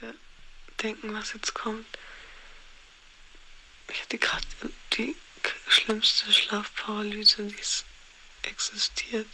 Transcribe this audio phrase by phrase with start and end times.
[0.00, 0.14] dir
[0.82, 1.86] denken, was jetzt kommt.
[3.90, 4.44] Ich hatte gerade
[4.94, 5.16] die
[5.68, 7.84] schlimmste Schlafparalyse, die es
[8.42, 9.26] existiert.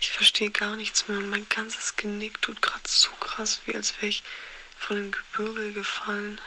[0.00, 1.18] Ich verstehe gar nichts mehr.
[1.20, 4.22] Mein ganzes Genick tut gerade so krass, wie als wäre ich
[4.78, 6.40] von dem Gebirge gefallen.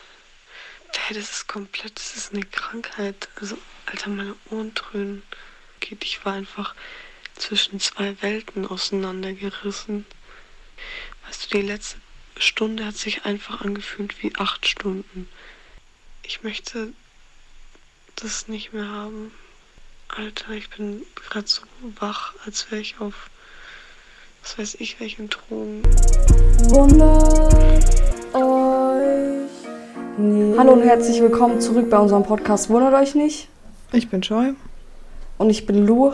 [0.95, 3.29] Hey, das ist komplett, das ist eine Krankheit.
[3.35, 5.23] Also, Alter, meine Ohren dröhnen.
[5.79, 6.75] Geht, ich war einfach
[7.35, 10.05] zwischen zwei Welten auseinandergerissen.
[11.25, 11.99] Weißt du, die letzte
[12.39, 15.27] Stunde hat sich einfach angefühlt wie acht Stunden.
[16.23, 16.93] Ich möchte
[18.15, 19.31] das nicht mehr haben.
[20.07, 21.63] Alter, ich bin gerade so
[21.99, 23.29] wach, als wäre ich auf,
[24.41, 25.83] was weiß ich, welchen Drogen.
[26.69, 27.83] Wundert
[28.33, 30.17] euch.
[30.17, 30.57] nicht.
[30.57, 33.49] Hallo und herzlich willkommen zurück bei unserem Podcast Wundert euch nicht.
[33.91, 34.53] Ich bin Joy.
[35.37, 36.13] Und ich bin Lu.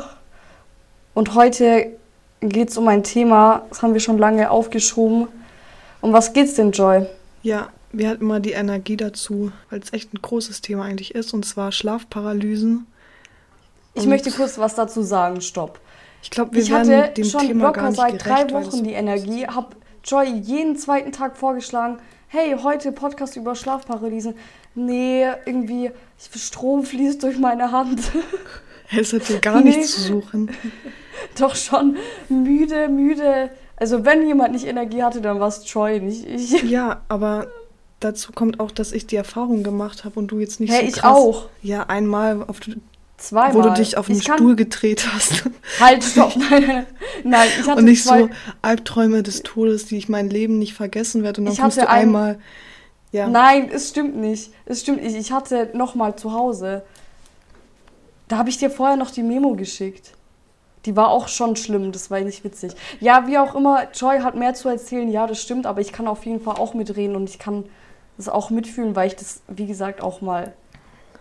[1.14, 1.96] Und heute
[2.42, 5.28] geht es um ein Thema, das haben wir schon lange aufgeschoben.
[6.06, 7.08] Um was geht's denn, Joy?
[7.42, 11.34] Ja, wir hatten mal die Energie dazu, weil es echt ein großes Thema eigentlich ist,
[11.34, 12.86] und zwar Schlafparalysen.
[13.96, 15.80] Ich und möchte kurz was dazu sagen, stopp.
[16.22, 18.84] Ich glaube, wir ich hatte dem schon Thema locker gar nicht seit gerecht, drei Wochen
[18.84, 19.70] die Energie, habe
[20.04, 24.36] Joy jeden zweiten Tag vorgeschlagen, hey, heute Podcast über Schlafparalysen.
[24.76, 25.90] Nee, irgendwie,
[26.36, 28.02] Strom fließt durch meine Hand.
[28.96, 29.70] Es hat hier gar Nee.
[29.72, 30.52] nichts zu suchen.
[31.40, 31.98] Doch schon
[32.30, 33.50] müde, müde.
[33.78, 36.64] Also wenn jemand nicht Energie hatte, dann war es Joy, nicht ich.
[36.70, 37.48] Ja, aber
[38.00, 40.88] dazu kommt auch, dass ich die Erfahrung gemacht habe und du jetzt nicht Hey, so
[40.88, 41.12] ich krass.
[41.18, 41.50] auch.
[41.62, 42.60] Ja, einmal, auf,
[43.18, 43.54] Zweimal.
[43.54, 45.44] wo du dich auf den Ich Stuhl gedreht hast.
[45.80, 46.36] Halt, stopp.
[46.50, 46.88] Nein, nein,
[47.24, 47.48] nein.
[47.60, 48.30] Ich hatte und nicht so
[48.62, 51.42] Albträume des Todes, die ich mein Leben nicht vergessen werde.
[51.42, 52.40] Und dann Ich kommst du ein- einmal.
[53.12, 53.28] Ja.
[53.30, 54.52] Nein, es stimmt nicht.
[54.66, 55.16] Es stimmt nicht.
[55.16, 56.84] Ich hatte noch mal zu Hause.
[58.28, 60.12] Da habe ich dir vorher noch die Memo geschickt.
[60.86, 62.74] Die war auch schon schlimm, das war nicht witzig.
[63.00, 66.08] Ja, wie auch immer, Joy hat mehr zu erzählen, ja, das stimmt, aber ich kann
[66.08, 67.66] auf jeden Fall auch mitreden und ich kann
[68.18, 70.54] das auch mitfühlen, weil ich das, wie gesagt, auch mal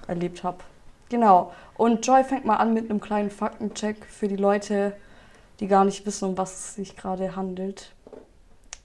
[0.07, 0.59] erlebt habe.
[1.09, 1.53] Genau.
[1.77, 4.95] Und Joy fängt mal an mit einem kleinen Faktencheck für die Leute,
[5.61, 7.93] die gar nicht wissen, um was es sich gerade handelt.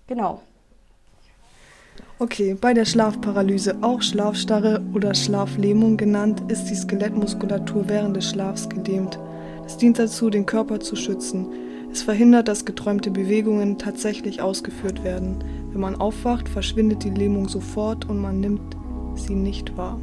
[0.07, 0.41] Genau.
[2.17, 8.67] Okay, bei der Schlafparalyse, auch Schlafstarre oder Schlaflähmung genannt, ist die Skelettmuskulatur während des Schlafs
[8.67, 9.19] gelähmt.
[9.69, 11.45] Es dient dazu, den Körper zu schützen.
[11.93, 15.43] Es verhindert, dass geträumte Bewegungen tatsächlich ausgeführt werden.
[15.71, 18.75] Wenn man aufwacht, verschwindet die Lähmung sofort und man nimmt
[19.13, 19.99] sie nicht wahr.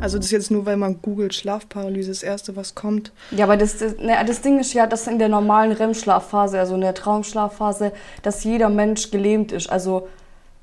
[0.00, 3.12] Also das ist jetzt nur, weil man googelt Schlafparalyse, das erste, was kommt.
[3.30, 6.76] Ja, aber das, das, ne, das Ding ist ja, dass in der normalen REM-Schlafphase, also
[6.76, 7.92] in der Traumschlafphase,
[8.22, 9.68] dass jeder Mensch gelähmt ist.
[9.68, 10.08] Also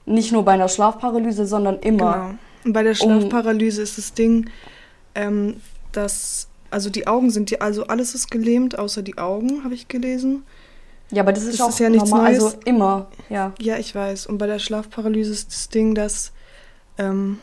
[0.08, 2.14] nicht nur bei einer Schlafparalyse, sondern immer.
[2.14, 2.30] Genau.
[2.66, 4.50] Und bei der Um- Schlafparalyse ist das Ding,
[5.14, 5.58] ähm,
[5.92, 9.88] dass, also die Augen sind, die, also alles ist gelähmt, außer die Augen, habe ich
[9.88, 10.44] gelesen.
[11.12, 12.44] Ja, aber das ist Das auch ist ja nichts normal, Neues.
[12.44, 13.54] also immer, ja.
[13.60, 14.28] Ja, ich weiß.
[14.28, 16.34] Und bei der Schlafparalyse ist das Ding, dass,
[16.98, 17.40] ähm,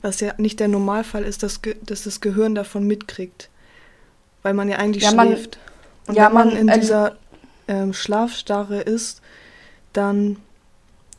[0.00, 3.50] was ja nicht der Normalfall ist, dass, dass das Gehirn davon mitkriegt.
[4.42, 5.58] Weil man ja eigentlich Ja, man- schläft.
[6.06, 7.16] Und ja, wenn man, man, in ähm, dieser
[7.68, 9.20] ähm, Schlafstarre ist,
[9.92, 10.36] dann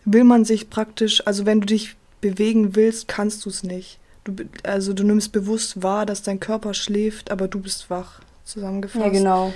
[0.05, 3.99] will man sich praktisch, also wenn du dich bewegen willst, kannst du es nicht.
[4.25, 8.21] Du, also du nimmst bewusst wahr, dass dein Körper schläft, aber du bist wach.
[8.43, 9.05] Zusammengefasst.
[9.05, 9.53] Ja, genau.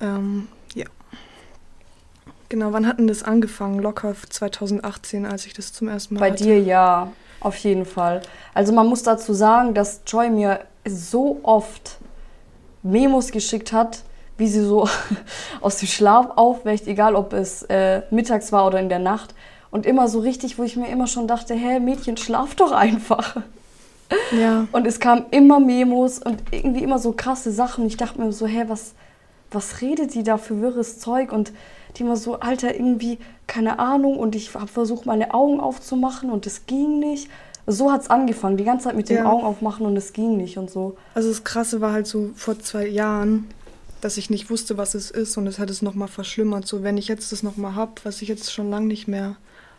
[0.00, 0.86] Ähm, ja.
[2.48, 3.78] Genau, wann hat denn das angefangen?
[3.78, 6.42] Locker 2018, als ich das zum ersten Mal Bei hatte.
[6.42, 8.22] dir ja, auf jeden Fall.
[8.54, 11.98] Also man muss dazu sagen, dass Joy mir so oft
[12.82, 14.02] Memos geschickt hat,
[14.36, 14.88] wie sie so
[15.60, 19.34] aus dem Schlaf aufwächt, egal ob es äh, mittags war oder in der Nacht.
[19.74, 23.38] Und immer so richtig, wo ich mir immer schon dachte, hä, Mädchen, schlaf doch einfach.
[24.38, 27.84] Ja, Und es kamen immer Memos und irgendwie immer so krasse Sachen.
[27.86, 28.92] Ich dachte mir so, hä, was,
[29.50, 31.32] was redet die da für wirres Zeug?
[31.32, 31.52] Und
[31.96, 33.18] die immer so, Alter, irgendwie,
[33.48, 34.16] keine Ahnung.
[34.16, 37.28] Und ich habe versucht, meine Augen aufzumachen und es ging nicht.
[37.66, 39.24] So hat es angefangen, die ganze Zeit mit dem Ja.
[39.26, 40.96] Augen aufmachen und es ging nicht und so.
[41.14, 43.48] also das Krasse war halt so vor zwei Jahren,
[44.02, 46.64] dass ich nicht wusste, was es ist und es hat es nochmal verschlimmert.
[46.68, 49.34] So, wenn ich jetzt das nochmal hab, was ich jetzt schon lange nicht mehr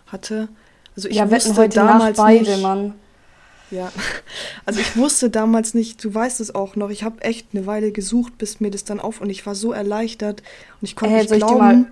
[0.08, 0.48] hatte.
[0.96, 2.94] Also ich ja, wusste heute Nacht damals beide, nicht, Mann.
[3.72, 3.92] Ja,
[4.66, 7.92] also ich wusste damals nicht, du weißt es auch noch, ich habe echt eine Weile
[7.92, 10.42] gesucht, bis mir das dann auf und ich war so erleichtert
[10.82, 11.86] und ich konnte Äh, nicht ich glauben, mal-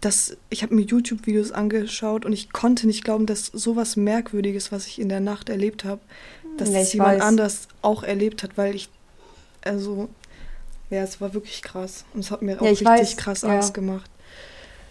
[0.00, 4.86] dass ich habe mir YouTube-Videos angeschaut und ich konnte nicht glauben, dass sowas Merkwürdiges, was
[4.86, 6.00] ich in der Nacht erlebt habe,
[6.56, 7.22] dass Ja, das ich jemand weiß.
[7.22, 8.88] anders auch erlebt hat, weil ich,
[9.62, 10.08] also,
[10.88, 13.50] ja, es war wirklich krass und es hat mir auch ich richtig weiß, krass ja.
[13.50, 14.10] Angst gemacht.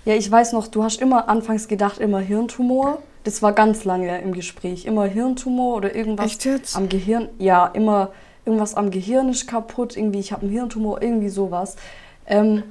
[0.10, 2.98] Ja, ich weiß noch, du hast immer anfangs gedacht, immer Hirntumor.
[3.26, 4.86] Das war ganz lange im Gespräch.
[4.86, 6.36] Immer Hirntumor oder irgendwas
[6.74, 7.30] am Gehirn.
[7.38, 8.10] Ja, immer
[8.44, 9.96] irgendwas am Gehirn ist kaputt.
[9.96, 11.76] Irgendwie, ich habe einen Hirntumor, irgendwie sowas.
[12.26, 12.64] Ähm,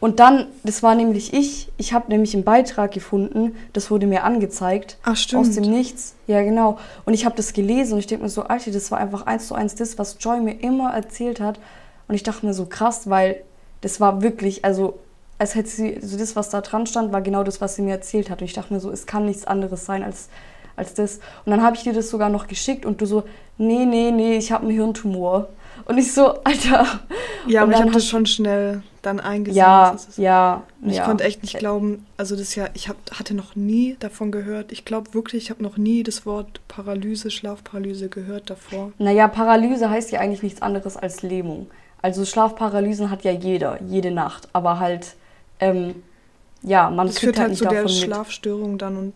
[0.00, 4.24] Und dann, das war nämlich ich, ich habe nämlich einen Beitrag gefunden, das wurde mir
[4.24, 4.96] angezeigt.
[5.02, 5.46] Ach, stimmt.
[5.46, 6.14] Aus dem Nichts.
[6.26, 6.78] Ja, genau.
[7.04, 9.48] Und ich habe das gelesen und ich denke mir so, Alter, das war einfach eins
[9.48, 11.60] zu eins das, was Joy mir immer erzählt hat.
[12.06, 13.42] Und ich dachte mir so, krass, weil
[13.82, 14.98] das war wirklich, also
[15.38, 17.92] als hätte sie, also das, was da dran stand, war genau das, was sie mir
[17.92, 18.40] erzählt hat.
[18.40, 20.28] Und ich dachte mir so, es kann nichts anderes sein als,
[20.76, 21.20] als das.
[21.44, 23.24] Und dann habe ich dir das sogar noch geschickt und du so,
[23.56, 25.48] nee, nee, nee, ich habe einen Hirntumor.
[25.84, 26.86] Und ich so, Alter.
[27.46, 29.58] Ja, und aber ich habe das schon schnell dann eingesehen.
[29.58, 30.62] Ja, ja.
[30.82, 31.04] Und ich ja.
[31.04, 34.72] konnte echt nicht glauben, also das ja, ich hab, hatte noch nie davon gehört.
[34.72, 38.92] Ich glaube wirklich, ich habe noch nie das Wort Paralyse, Schlafparalyse gehört davor.
[38.98, 41.68] Naja, Paralyse heißt ja eigentlich nichts anderes als Lähmung.
[42.02, 44.48] Also Schlafparalysen hat ja jeder, jede Nacht.
[44.52, 45.14] Aber halt,
[45.60, 46.02] ähm,
[46.62, 47.92] ja, man Das führt halt halt nicht zu der mit.
[47.92, 49.12] Schlafstörung dann und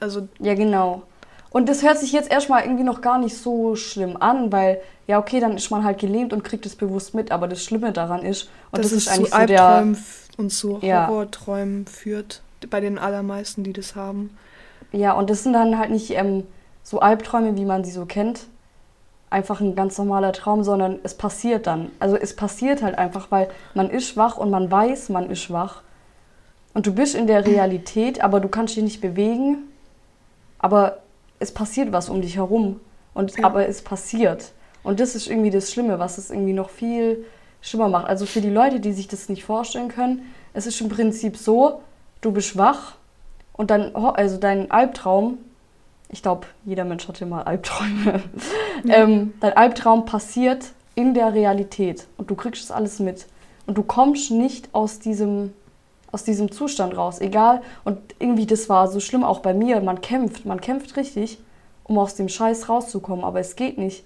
[0.00, 1.02] also Ja, genau.
[1.50, 5.18] Und das hört sich jetzt erstmal irgendwie noch gar nicht so schlimm an, weil, ja,
[5.18, 7.32] okay, dann ist man halt gelähmt und kriegt es bewusst mit.
[7.32, 9.96] Aber das Schlimme daran ist, und dass das, es ist eigentlich zu so der.
[10.36, 11.06] Und zu Ja.
[11.06, 12.42] Horrorträumen führt.
[12.68, 14.36] Bei den allermeisten, die das haben.
[14.92, 16.44] Ja, und das sind dann halt nicht ähm,
[16.82, 18.40] so Albträume, wie man sie so kennt.
[19.28, 21.90] Einfach ein ganz normaler Traum, sondern es passiert dann.
[21.98, 25.82] Also es passiert halt einfach, weil man ist wach und man weiß, man ist wach.
[26.74, 29.64] Und du bist in der Realität, aber du kannst dich nicht bewegen.
[30.58, 30.98] Aber
[31.38, 32.80] es passiert was um dich herum.
[33.14, 33.44] Und, Ja.
[33.44, 34.52] Aber es passiert.
[34.82, 37.24] Und das ist irgendwie das Schlimme, was es irgendwie noch viel
[37.60, 38.06] schlimmer macht.
[38.06, 41.80] Also für die Leute, die sich das nicht vorstellen können, es ist im Prinzip so,
[42.20, 42.94] du bist wach
[43.52, 45.38] und dann, also dein Albtraum,
[46.08, 48.22] ich glaube, jeder Mensch hatte mal Albträume,
[48.88, 53.26] ähm, dein Albtraum passiert in der Realität und du kriegst das alles mit.
[53.66, 55.52] Und du kommst nicht aus diesem,
[56.12, 57.62] aus diesem Zustand raus, egal.
[57.84, 59.80] Und irgendwie, das war so schlimm auch bei mir.
[59.80, 61.38] Man kämpft, man kämpft richtig,
[61.82, 64.04] um aus dem Scheiß rauszukommen, aber es geht nicht.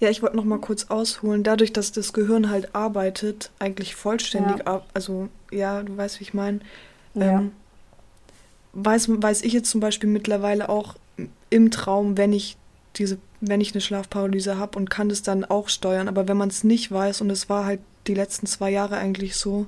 [0.00, 1.44] Ja, ich wollte noch mal kurz ausholen.
[1.44, 4.82] Dadurch, dass das Gehirn halt arbeitet, eigentlich vollständig, Ja.
[4.94, 6.60] also ja, du weißt, wie ich meine.
[7.14, 7.38] Ja.
[7.40, 7.52] Ähm,
[8.72, 10.94] weiß, weiß ich jetzt zum Beispiel mittlerweile auch
[11.50, 12.56] im Traum, wenn ich
[12.96, 16.08] diese, wenn ich eine Schlafparalyse habe und kann das dann auch steuern.
[16.08, 19.36] Aber wenn man es nicht weiß, und es war halt die letzten zwei Jahre eigentlich
[19.36, 19.66] so,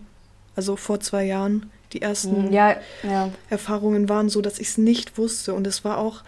[0.56, 3.30] also vor zwei Jahren, die ersten Ja, ja.
[3.50, 5.54] Erfahrungen waren so, dass ich es nicht wusste.
[5.54, 6.22] Und es war auch,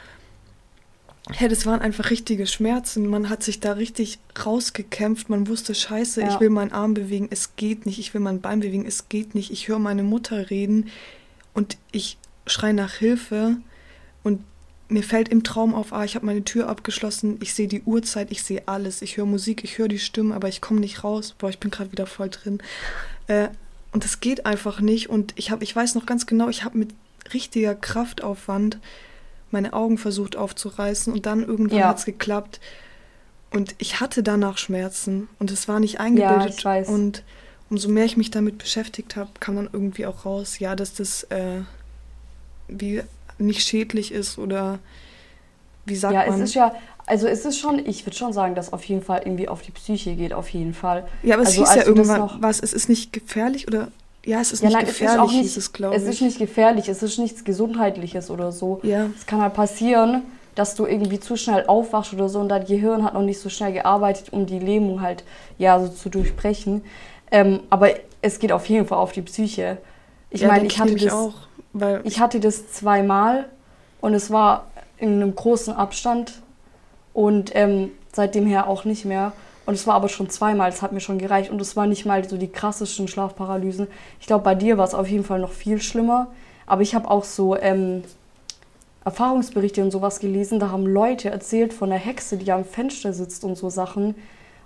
[1.41, 3.09] ja, das waren einfach richtige Schmerzen.
[3.09, 5.29] Man hat sich da richtig rausgekämpft.
[5.29, 6.29] Man wusste, scheiße, Ja.
[6.29, 7.99] ich will meinen Arm bewegen, es geht nicht.
[7.99, 9.51] Ich will mein Bein bewegen, es geht nicht.
[9.51, 10.89] Ich höre meine Mutter reden
[11.53, 13.57] und ich schreie nach Hilfe.
[14.23, 14.45] Und
[14.89, 18.31] mir fällt im Traum auf, ah, ich habe meine Tür abgeschlossen, ich sehe die Uhrzeit,
[18.31, 19.03] ich sehe alles.
[19.03, 21.35] Ich höre Musik, ich höre die Stimmen, aber ich komme nicht raus.
[21.37, 22.63] Boah, ich bin gerade wieder voll drin.
[23.27, 23.49] Äh,
[23.93, 25.09] und es geht einfach nicht.
[25.09, 26.91] Und ich, hab, ich weiß noch ganz genau, ich habe mit
[27.35, 28.79] richtiger Kraftaufwand
[29.51, 31.89] meine Augen versucht aufzureißen und dann irgendwann Ja.
[31.89, 32.61] hat es geklappt.
[33.51, 36.65] Und ich hatte danach Schmerzen und es war nicht eingebildet.
[36.65, 36.89] weiß.
[36.89, 37.23] Und
[37.71, 41.25] umso mehr ich mich damit beschäftigt habe, kam dann irgendwie auch raus, ja, dass das
[41.25, 41.63] äh,
[42.69, 43.03] wie
[43.39, 44.79] nicht schädlich ist oder
[45.85, 46.41] wie sagt ja, man?
[46.43, 46.75] es ist ja,
[47.07, 49.71] also es ist schon, ich würde schon sagen, dass auf jeden Fall irgendwie auf die
[49.71, 51.07] Psyche geht, auf jeden Fall.
[51.23, 53.89] ja, aber es also hieß ja irgendwann, noch- was, es ist nicht gefährlich oder
[54.25, 56.09] ja, es ist Ja, nicht nein, es ist gefährlich, nicht, hieß es, glaube es ich.
[56.09, 58.81] ist nicht gefährlich, es ist nichts Gesundheitliches oder so.
[58.83, 59.09] ja.
[59.17, 60.23] Es kann halt passieren,
[60.57, 63.49] dass du irgendwie zu schnell aufwachst oder so und dein Gehirn hat noch nicht so
[63.49, 65.23] schnell gearbeitet, um die Lähmung halt
[65.59, 66.83] ja so zu durchbrechen.
[67.31, 67.91] Ähm, aber
[68.23, 69.79] es geht auf jeden Fall auf die Psyche.
[70.31, 71.35] Ich ja, meine, ich hatte nämlich das, auch,
[71.81, 73.47] weil ich hatte das zweimal
[74.01, 74.67] und es war
[74.99, 76.41] in einem großen Abstand
[77.13, 79.33] und ähm, seitdem her auch nicht mehr.
[79.67, 81.51] Und es war aber schon zweimal, es hat mir schon gereicht.
[81.51, 83.89] Und es war nicht mal so die krassesten Schlafparalysen.
[84.21, 86.29] Ich glaube, bei dir war es auf jeden Fall noch viel schlimmer.
[86.67, 88.05] Aber ich habe auch so ähm,
[89.05, 90.61] Erfahrungsberichte und sowas gelesen.
[90.61, 94.15] Da haben Leute erzählt von einer Hexe, die am Fenster sitzt und so Sachen.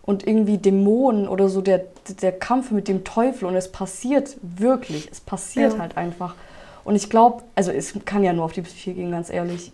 [0.02, 1.84] Und irgendwie Dämonen oder so der,
[2.20, 3.46] der Kampf mit dem Teufel.
[3.46, 5.08] Und es passiert wirklich.
[5.10, 5.78] Es passiert Ja.
[5.78, 6.34] halt einfach.
[6.84, 9.72] Und ich glaube, also es kann ja nur auf die Psyche gehen, ganz ehrlich.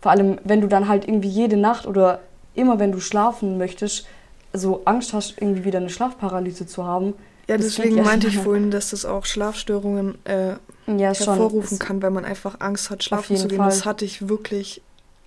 [0.00, 2.20] Vor allem, wenn du dann halt irgendwie jede Nacht oder
[2.54, 4.06] immer, wenn du schlafen möchtest,
[4.52, 7.14] so Angst hast, irgendwie wieder eine Schlafparalyse zu haben.
[7.48, 8.02] ja, deswegen ja.
[8.04, 10.54] meinte ich vorhin, dass das auch Schlafstörungen äh,
[10.86, 11.26] Ja, schon.
[11.26, 13.58] hervorrufen Es- kann, weil man einfach Angst hat, schlafen zu gehen.
[13.58, 13.68] Fall.
[13.70, 14.80] Das hatte ich wirklich.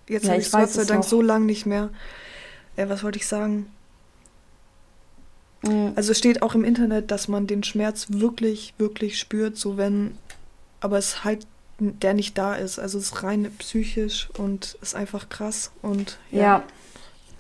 [0.08, 1.10] Jetzt Ja, habe ich es Gott sei Dank noch.
[1.10, 1.90] so lange nicht mehr.
[2.78, 3.68] Äh, was wollte ich sagen?
[5.64, 9.78] Mm, Also es steht auch im Internet, dass man den Schmerz wirklich, wirklich spürt, so
[9.78, 10.18] wenn,
[10.82, 11.48] aber es halt
[11.80, 12.78] der nicht da ist.
[12.78, 16.64] Also es ist rein psychisch und ist einfach krass und ja.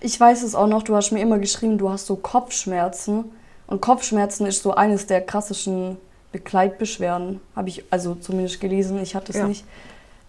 [0.03, 3.25] Ich weiß es auch noch, du hast mir immer geschrieben, du hast so Kopfschmerzen.
[3.67, 5.97] Und Kopfschmerzen ist so eines der klassischen
[6.31, 7.39] Begleitbeschwerden.
[7.55, 9.47] Habe ich also zumindest gelesen, ich hatte es Ja.
[9.47, 9.63] nicht.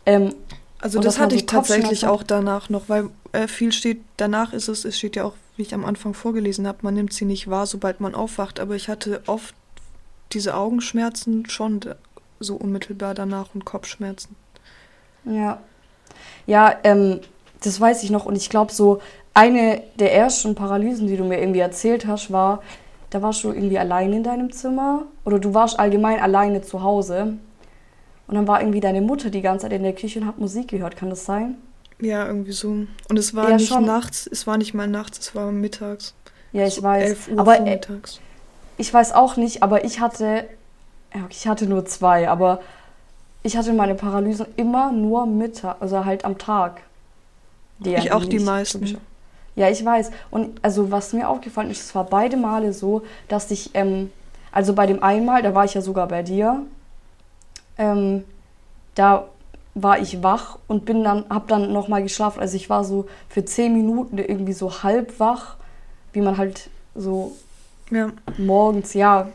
[0.04, 0.34] Ähm,
[0.78, 4.68] Also das hatte so ich tatsächlich auch danach noch, weil äh, viel steht, danach ist
[4.68, 7.48] es, es steht ja auch, wie ich am Anfang vorgelesen habe, man nimmt sie nicht
[7.48, 9.54] wahr, sobald man aufwacht, aber ich hatte oft
[10.32, 11.80] diese Augenschmerzen schon
[12.42, 14.36] so unmittelbar danach und Kopfschmerzen.
[15.24, 15.58] Ja.
[16.46, 17.20] Ja, ähm,
[17.62, 18.26] das weiß ich noch.
[18.26, 19.00] Und ich glaube, so
[19.34, 22.62] eine der ersten Paralysen, die du mir irgendwie erzählt hast, war,
[23.10, 25.04] da warst du irgendwie allein in deinem Zimmer.
[25.24, 27.34] Oder du warst allgemein alleine zu Hause.
[28.26, 30.68] Und dann war irgendwie deine Mutter die ganze Zeit in der Küche und hat Musik
[30.68, 30.96] gehört.
[30.96, 31.56] Kann das sein?
[32.00, 32.68] Ja, irgendwie so.
[33.08, 33.84] Und es war Ja, nicht schon.
[33.84, 36.14] nachts, es war nicht mal nachts, es war mittags.
[36.52, 37.04] Ja, ich so weiß.
[37.04, 38.20] 11 Uhr aber äh, vormittags.
[38.76, 40.46] ich weiß auch nicht, aber ich hatte,
[41.14, 42.60] ja, ich hatte nur zwei, aber
[43.42, 46.80] ich hatte meine Paralysen immer nur Mittag, also halt am Tag.
[47.78, 48.98] Die Ich ja auch die meisten.
[49.54, 50.10] Ja, ich weiß.
[50.30, 54.10] Und also was mir aufgefallen ist, es war beide Male so, dass ich, ähm,
[54.50, 56.62] also bei dem einen Mal, da war ich ja sogar bei dir,
[57.76, 58.24] ähm,
[58.94, 59.26] da
[59.74, 62.40] war ich wach und bin dann, hab dann nochmal geschlafen.
[62.40, 65.56] Also ich war so für zehn Minuten irgendwie so halb wach,
[66.12, 67.36] wie man halt so
[67.90, 69.28] Ja, morgens, ja.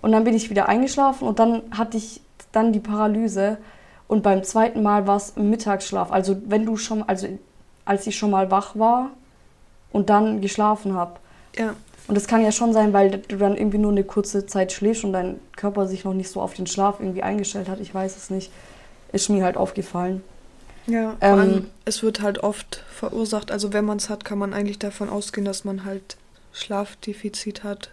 [0.00, 2.20] Und dann bin ich wieder eingeschlafen und dann hatte ich
[2.52, 3.58] dann die Paralyse.
[4.06, 6.12] Und beim zweiten Mal war es im Mittagsschlaf.
[6.12, 7.28] Also wenn du schon, also
[7.84, 9.10] als ich schon mal wach war
[9.92, 11.18] und dann geschlafen habe.
[11.56, 11.74] ja.
[12.06, 15.04] Und das kann ja schon sein, weil du dann irgendwie nur eine kurze Zeit schläfst
[15.04, 17.80] und dein Körper sich noch nicht so auf den Schlaf irgendwie eingestellt hat.
[17.80, 18.50] Ich weiß es nicht.
[19.12, 20.22] Ist mir halt aufgefallen.
[20.86, 23.50] Ja, Ähm, es wird halt oft verursacht.
[23.50, 26.16] Also wenn man es hat, kann man eigentlich davon ausgehen, dass man halt
[26.54, 27.90] Schlafdefizit hat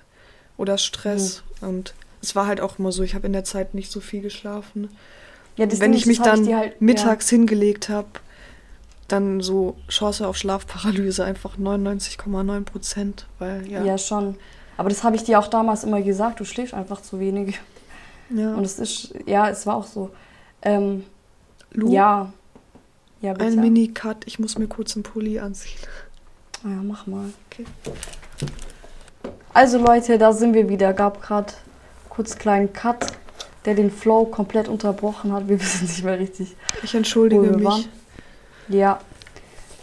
[0.57, 1.43] oder Stress.
[1.61, 1.67] Mhm.
[1.67, 4.21] Und es war halt auch immer so, ich habe in der Zeit nicht so viel
[4.21, 4.89] geschlafen.
[5.57, 8.07] Ja, das wenn Ding ich mich dann dir halt- mittags hingelegt habe,
[9.07, 13.79] dann so Chance auf Schlafparalyse einfach 99,9 Prozent, weil Ja.
[13.79, 13.85] ja.
[13.85, 14.35] ja, schon.
[14.77, 16.39] Aber das habe ich dir auch damals immer gesagt.
[16.39, 17.59] Du schläfst einfach zu wenig.
[18.29, 18.53] ja.
[18.55, 20.09] Und es ist, ja, es war auch so.
[20.61, 21.03] Ähm,
[21.71, 22.33] Lu, ja.
[23.21, 23.45] Ja, bitte.
[23.45, 25.79] ein Mini-Cut, ich muss mir kurz einen Pulli anziehen.
[26.63, 27.25] Ah Ja, mach mal.
[27.49, 27.65] Okay.
[29.55, 30.91] Also Leute, da sind wir wieder.
[30.91, 31.53] Gab gerade
[32.09, 33.07] kurz einen kleinen Cut,
[33.63, 35.47] der den Flow komplett unterbrochen hat.
[35.47, 36.57] Wir wissen nicht mehr richtig.
[36.83, 37.77] Ich entschuldige wir waren.
[37.77, 37.89] mich.
[38.67, 38.99] Ja.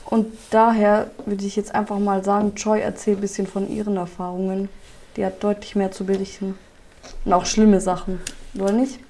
[0.04, 4.68] Und daher würde ich jetzt einfach mal sagen, Joy erzählt ein bisschen von ihren Erfahrungen.
[5.16, 6.58] Die hat deutlich mehr zu berichten.
[7.24, 8.20] Und auch schlimme Sachen,
[8.54, 9.00] oder nicht?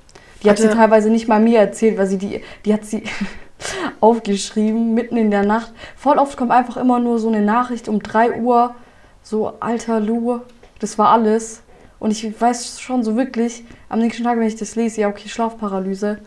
[0.44, 3.02] Die hat sie teilweise nicht mal mir erzählt, weil sie die, die hat sie
[4.00, 5.72] aufgeschrieben, mitten in der Nacht.
[5.96, 8.76] Voll oft kommt einfach immer nur so eine Nachricht um 3 Uhr,
[9.24, 10.40] so alter Lu,
[10.82, 11.62] das war alles.
[11.98, 15.28] Und ich weiß schon so wirklich, am nächsten Tag, wenn ich das lese, ja okay,
[15.28, 16.18] Schlafparalyse.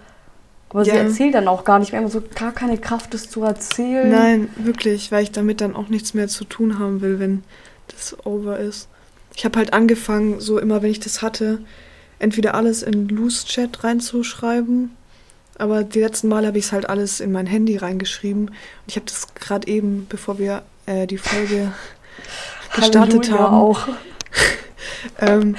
[0.69, 0.97] Aber sie Ja.
[0.97, 4.09] erzählt dann auch gar nicht mehr, immer so gar keine Kraft, das zu erzählen.
[4.09, 7.43] Nein, wirklich, weil ich damit dann auch nichts mehr zu tun haben will, wenn
[7.89, 8.87] das over ist.
[9.35, 11.59] Ich habe halt angefangen, so immer, wenn ich das hatte,
[12.19, 14.95] entweder alles in Loose Chat reinzuschreiben,
[15.57, 18.47] aber die letzten Mal habe ich es halt alles in mein Handy reingeschrieben.
[18.47, 18.55] Und
[18.87, 21.71] ich habe das gerade eben, bevor wir äh, die Folge
[22.75, 23.87] gestartet Halleluja haben, auch.
[25.19, 25.55] ähm,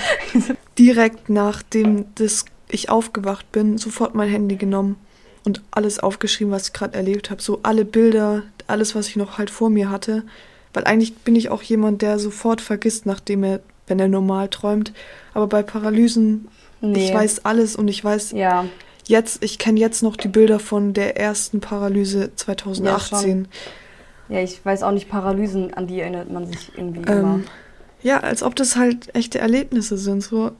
[0.78, 4.96] direkt nachdem das ich aufgewacht bin, sofort mein Handy genommen
[5.44, 7.40] und alles aufgeschrieben, was ich gerade erlebt habe.
[7.40, 10.24] So alle Bilder, alles, was ich noch halt vor mir hatte.
[10.74, 14.92] Weil eigentlich bin ich auch jemand, der sofort vergisst, nachdem er, wenn er normal träumt.
[15.32, 16.48] Aber bei Paralysen,
[16.80, 17.06] Nee.
[17.06, 18.66] ich weiß alles und ich weiß Ja,
[19.06, 23.48] jetzt, ich kenne jetzt noch die Bilder von der ersten Paralyse 2018.
[24.28, 27.40] ja, ich weiß auch nicht, Paralysen, an die erinnert man sich irgendwie immer.
[28.06, 30.22] Ja, als ob das halt echte Erlebnisse sind.
[30.22, 30.52] So,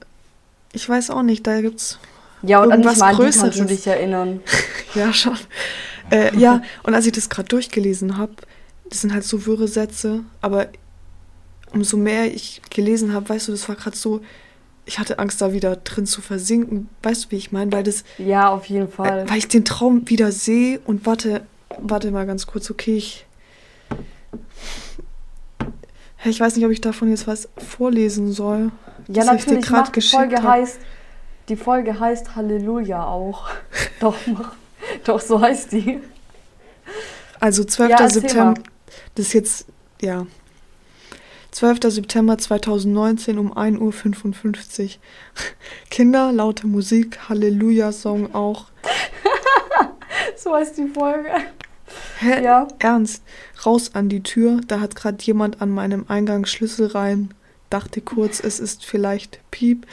[0.73, 1.97] ich weiß auch nicht, da gibt's
[2.41, 3.67] Ja, und irgendwas an die kannst du Größeres.
[3.67, 4.41] dich erinnern.
[4.95, 5.37] Ja, schon.
[6.09, 8.33] Äh, ja, und als ich das gerade durchgelesen habe,
[8.89, 10.67] das sind halt so wirre Sätze, aber
[11.73, 14.21] umso mehr ich gelesen habe, weißt du, das war gerade so,
[14.85, 16.87] ich hatte Angst, da wieder drin zu versinken.
[17.03, 17.71] Weißt du, wie ich meine?
[17.73, 19.25] Weil das, Ja, auf jeden Fall.
[19.25, 21.41] äh, weil ich den Traum wieder sehe und warte,
[21.79, 23.25] warte mal ganz kurz, okay, ich.
[26.25, 28.71] Ich weiß nicht, ob ich davon jetzt was vorlesen soll.
[29.07, 30.43] ja, ich natürlich, grad mach, die Folge hab.
[30.43, 30.79] heißt,
[31.49, 33.47] die Folge heißt Halleluja auch.
[33.99, 34.53] doch, mach,
[35.03, 36.01] doch, so heißt die.
[37.39, 37.89] Also 12.
[37.89, 38.45] Ja, September.
[38.45, 38.63] mal.
[39.15, 39.65] Das ist jetzt,
[40.01, 40.25] ja.
[41.51, 41.79] 12.
[41.87, 44.89] September 2019 um 1.55 Uhr.
[45.89, 48.65] Kinder, laute Musik, Halleluja-Song auch.
[50.35, 51.31] So heißt die Folge.
[52.19, 52.43] Hä?
[52.43, 52.67] Ja.
[52.79, 53.23] Ernst?
[53.65, 54.61] Raus an die Tür.
[54.67, 57.33] Da hat gerade jemand an meinem Eingang Schlüssel rein.
[57.69, 59.85] Dachte kurz, es ist vielleicht Piep,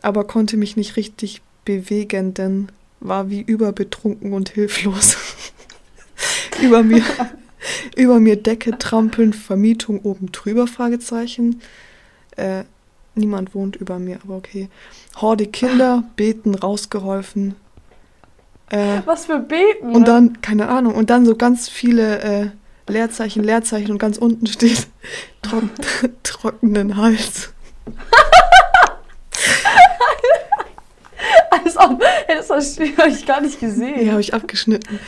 [0.00, 2.68] aber konnte mich nicht richtig bewegen, denn
[3.00, 5.16] war wie überbetrunken und hilflos.
[6.62, 7.02] über mir,
[7.96, 11.60] über mir Decke trampeln, Vermietung oben drüber, Fragezeichen.
[12.36, 12.64] Äh,
[13.14, 14.68] niemand wohnt über mir, aber okay.
[15.16, 17.56] Horde Kinder, beten, rausgeholfen.
[18.70, 19.94] Äh, Was für Beten.
[19.94, 22.46] und dann, keine Ahnung, und dann so ganz viele äh,
[22.88, 24.88] Leerzeichen, Leerzeichen und ganz unten steht
[25.42, 25.62] trock,
[26.22, 27.52] trockenen Hals.
[31.50, 34.04] Als ob, das habe ich gar nicht gesehen.
[34.04, 34.98] Ja, habe ich abgeschnitten.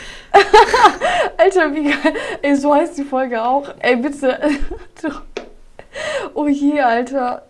[1.36, 2.14] Alter, wie geil.
[2.42, 3.68] Ey, so heißt die Folge auch.
[3.80, 4.38] Ey, bitte.
[6.34, 7.42] Oh je, Alter.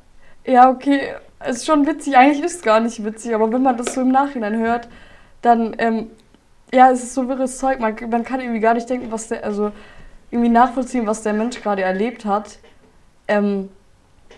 [0.45, 1.15] Ja, okay.
[1.49, 2.17] Ist schon witzig.
[2.17, 4.89] Eigentlich ist es gar nicht witzig, aber wenn man das so im Nachhinein hört,
[5.49, 6.11] dann, ähm,
[6.73, 7.81] ja, es ist so wirres Zeug.
[7.81, 9.73] Man, man kann irgendwie gar nicht denken, was der, also
[10.31, 12.59] irgendwie nachvollziehen, was der Mensch gerade erlebt hat.
[13.27, 13.71] Ähm,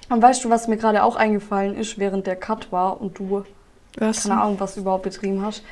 [0.08, 3.44] und weißt du, was mir gerade auch eingefallen ist, während der Cut war und du
[3.98, 4.22] Was?
[4.22, 5.62] keine Ahnung, was du überhaupt betrieben hast.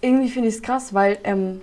[0.00, 1.60] Irgendwie finde ich es krass, weil ähm,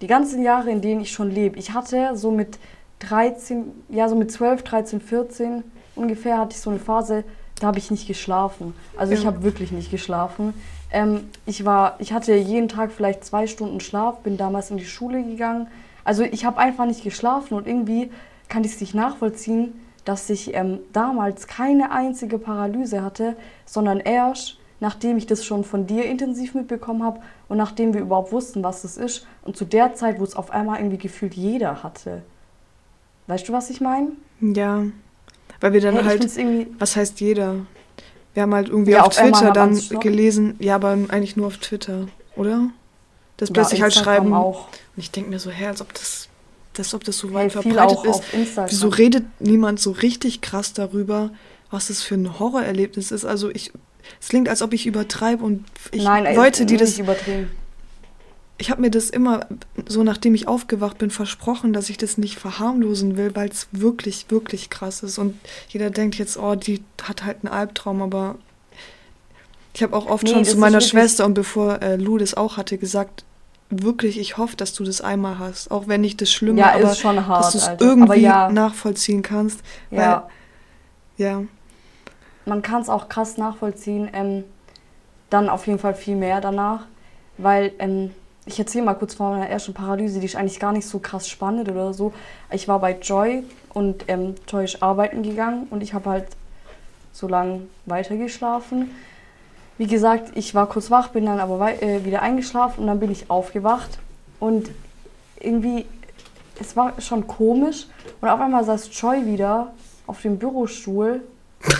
[0.00, 2.58] die ganzen Jahre, in denen ich schon lebe, ich hatte so mit
[3.00, 5.64] 13, ja, so mit 12, 13, 14
[5.96, 7.24] ungefähr hatte ich so eine Phase,
[7.60, 8.74] da habe ich nicht geschlafen.
[8.96, 9.26] Also ich Ja.
[9.26, 10.54] habe wirklich nicht geschlafen.
[10.90, 14.86] Ähm, ich war, ich hatte jeden Tag vielleicht zwei Stunden Schlaf, bin damals in die
[14.86, 15.68] Schule gegangen.
[16.04, 18.10] Also ich habe einfach nicht geschlafen und irgendwie
[18.48, 24.58] kann ich es nicht nachvollziehen, dass ich ähm, damals keine einzige Paralyse hatte, sondern erst
[24.80, 28.82] nachdem ich das schon von dir intensiv mitbekommen habe und nachdem wir überhaupt wussten, was
[28.82, 32.22] das ist und zu der Zeit, wo es auf einmal irgendwie gefühlt jeder hatte.
[33.26, 34.12] Weißt du, was ich meine?
[34.40, 34.84] Ja.
[35.60, 37.56] Weil wir dann Hey, halt, was heißt jeder?
[38.38, 41.56] Wir haben halt irgendwie Ja, auf auf Twitter dann gelesen, ja, aber eigentlich nur auf
[41.56, 42.70] Twitter, oder?
[43.36, 44.32] Das plötzlich halt schreiben.
[44.32, 44.68] auch.
[44.68, 46.28] Und ich denke mir so, hä, als ob das,
[46.78, 48.22] als ob das so Hey, weit viel verbreitet ist.
[48.68, 51.30] Wieso redet niemand so richtig krass darüber,
[51.72, 53.24] was das für ein Horrorerlebnis ist?
[53.24, 53.72] Also ich,
[54.20, 57.06] es klingt, als ob ich übertreibe und ich, Nein, Leute, die nicht das.
[58.58, 59.46] Ich habe mir das immer
[59.86, 64.26] so, nachdem ich aufgewacht bin, versprochen, dass ich das nicht verharmlosen will, weil es wirklich,
[64.30, 65.18] wirklich krass ist.
[65.18, 65.38] Und
[65.68, 68.34] jeder denkt jetzt, oh, die hat halt einen Albtraum, aber
[69.74, 72.56] ich habe auch oft Nee, schon zu meiner Schwester und bevor äh, Lou das auch
[72.56, 73.24] hatte, gesagt,
[73.70, 75.70] wirklich, ich hoffe, dass du das einmal hast.
[75.70, 76.88] Auch wenn nicht das Schlimme, Ja, aber
[77.26, 78.50] hart, dass du es irgendwie ja.
[78.50, 79.60] nachvollziehen kannst.
[79.92, 80.28] Ja,
[81.16, 81.42] Weil, ja.
[82.44, 84.10] man kann es auch krass nachvollziehen.
[84.12, 84.42] Ähm,
[85.30, 86.86] dann auf jeden Fall viel mehr danach.
[87.36, 88.10] Weil, ähm,
[88.48, 91.28] ich erzähle mal kurz von meiner ersten Paralyse, die ist eigentlich gar nicht so krass
[91.28, 92.14] spannend oder so.
[92.50, 96.26] Ich war bei Joy und ähm, Joy ist arbeiten gegangen und ich habe halt
[97.12, 98.90] so lange weitergeschlafen.
[99.76, 103.10] Wie gesagt, ich war kurz wach, bin dann aber äh, wieder eingeschlafen und dann bin
[103.10, 103.98] ich aufgewacht.
[104.40, 104.70] Und
[105.38, 105.84] irgendwie,
[106.58, 107.86] es war schon komisch.
[108.20, 109.72] Und auf einmal saß Joy wieder
[110.06, 111.22] auf dem Bürostuhl.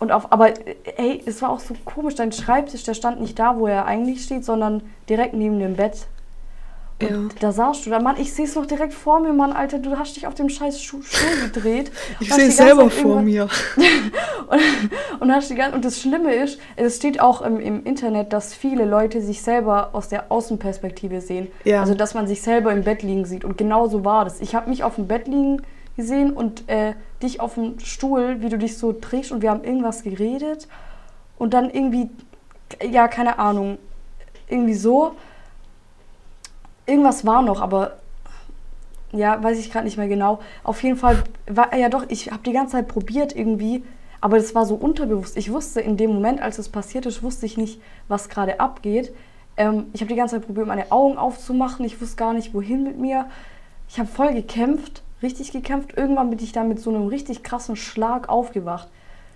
[0.00, 2.16] Und auf, aber äh, ey, es war auch so komisch.
[2.16, 6.08] Dein Schreibtisch, der stand nicht da, wo er eigentlich steht, sondern direkt neben dem Bett.
[7.00, 7.38] Und Ja.
[7.40, 9.98] da saßt du da, Mann, ich sehe es noch direkt vor mir, Mann, Alter, du
[9.98, 11.90] hast dich auf dem scheiß Schuh, Stuhl gedreht.
[12.20, 13.48] Ich sehe es selber vor mir.
[14.48, 14.60] und,
[15.20, 18.54] und, hast die ganze, und das Schlimme ist, es steht auch im, im Internet, dass
[18.54, 21.48] viele Leute sich selber aus der Außenperspektive sehen.
[21.64, 21.80] Ja.
[21.80, 23.44] Also, dass man sich selber im Bett liegen sieht.
[23.44, 24.40] Und genau so war das.
[24.40, 25.62] Ich habe mich auf dem Bett liegen
[25.96, 29.64] gesehen und äh, dich auf dem Stuhl, wie du dich so drehst und wir haben
[29.64, 30.68] irgendwas geredet.
[31.38, 32.08] Und dann irgendwie,
[32.88, 33.78] ja, keine Ahnung,
[34.48, 35.16] irgendwie so.
[36.86, 37.98] Irgendwas war noch, aber
[39.12, 40.40] ja, weiß ich gerade nicht mehr genau.
[40.64, 43.84] Auf jeden Fall war ja doch, ich habe die ganze Zeit probiert irgendwie,
[44.20, 45.36] aber das war so unterbewusst.
[45.36, 49.14] Ich wusste in dem Moment, als es passiert ist, wusste ich nicht, was gerade abgeht.
[49.56, 51.84] Ähm, ich habe die ganze Zeit probiert, meine Augen aufzumachen.
[51.84, 53.26] Ich wusste gar nicht, wohin mit mir.
[53.88, 55.96] Ich habe voll gekämpft, richtig gekämpft.
[55.96, 58.88] Irgendwann bin ich dann mit so einem richtig krassen Schlag aufgewacht.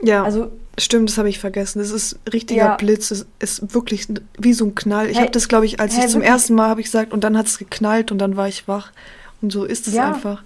[0.02, 1.80] Ja, Also stimmt, das habe ich vergessen.
[1.80, 2.76] Das ist richtiger Ja.
[2.76, 3.10] Blitz.
[3.10, 4.06] Es ist wirklich
[4.38, 5.06] wie so ein Knall.
[5.08, 6.32] Ich Hey, habe das, glaube ich, als hey, ich zum wirklich?
[6.32, 8.92] ersten Mal habe ich gesagt und dann hat es geknallt und dann war ich wach.
[9.42, 10.08] Und so ist es Ja.
[10.08, 10.42] einfach.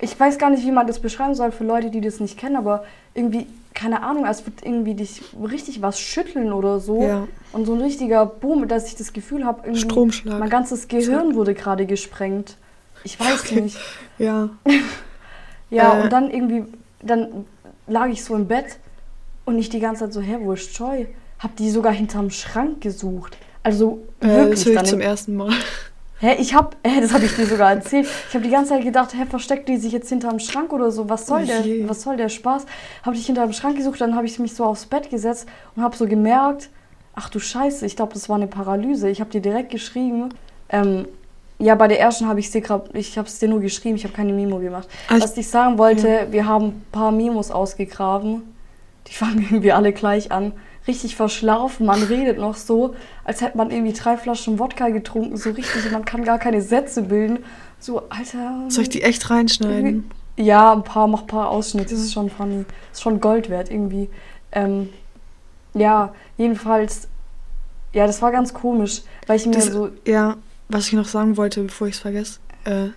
[0.00, 2.56] ich weiß gar nicht, wie man das beschreiben soll für Leute, die das nicht kennen,
[2.56, 7.02] aber irgendwie, keine Ahnung, als würde irgendwie dich richtig was schütteln oder so.
[7.02, 7.26] Ja.
[7.52, 10.38] Und so ein richtiger Boom, dass ich das Gefühl habe, Stromschlag.
[10.40, 12.56] mein ganzes Gehirn wurde gerade gesprengt.
[13.02, 13.62] Ich weiß Okay.
[13.62, 13.78] nicht.
[14.18, 14.50] Ja.
[15.70, 16.02] Ja, Äh.
[16.02, 16.64] und dann irgendwie,
[17.02, 17.46] dann
[17.86, 18.78] lag ich so im Bett
[19.44, 21.08] und ich die ganze Zeit so, hä, wo ist Joy?
[21.38, 23.36] Hab die sogar hinterm Schrank gesucht.
[23.62, 24.64] Also Äh, wirklich.
[24.64, 25.52] das ich zum ersten Mal.
[26.20, 28.06] Hä, ich hab, hä, das habe ich dir sogar erzählt.
[28.28, 31.08] Ich habe die ganze Zeit gedacht, hä, versteckt die sich jetzt hinterm Schrank oder so?
[31.08, 32.66] Was soll Oh der, was soll der Spaß?
[33.02, 35.96] Habe ich hinterm Schrank gesucht, dann habe ich mich so aufs Bett gesetzt und habe
[35.96, 36.70] so gemerkt,
[37.14, 39.08] ach du Scheiße, ich glaube, das war eine Paralyse.
[39.08, 40.30] Ich habe dir direkt geschrieben.
[40.68, 41.06] Ähm,
[41.58, 44.04] ja, bei der ersten habe ich dir grad, ich habe es dir nur geschrieben, ich
[44.04, 44.88] habe keine Memo gemacht.
[45.14, 48.42] Ich- Was ich sagen wollte, wir haben ein paar Memos ausgegraben.
[49.06, 50.52] Die fangen irgendwie alle gleich an.
[50.86, 55.48] Richtig verschlafen, man redet noch so, als hätte man irgendwie drei Flaschen Wodka getrunken, so
[55.50, 57.38] richtig, man kann gar keine Sätze bilden.
[57.80, 58.64] So, Alter.
[58.68, 60.10] Soll ich die echt reinschneiden?
[60.36, 62.64] Ja, ein paar, mach ein paar Ausschnitte, das ist schon funny.
[62.90, 64.10] Das ist schon Gold wert irgendwie.
[64.52, 64.90] Ähm,
[65.72, 67.08] ja, jedenfalls,
[67.94, 70.36] ja, das war ganz komisch, weil ich mir Das, so, ja,
[70.68, 72.88] was ich noch sagen wollte, bevor ich es vergesse, äh,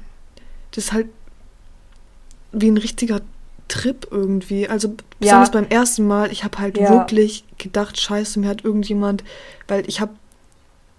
[0.71, 1.07] das ist halt
[2.51, 3.21] wie ein richtiger
[3.67, 4.67] Trip irgendwie.
[4.67, 5.53] Also besonders ja.
[5.61, 6.89] beim ersten Mal, ich habe halt ja.
[6.89, 9.23] wirklich gedacht, scheiße, mir hat irgendjemand,
[9.67, 10.13] weil ich habe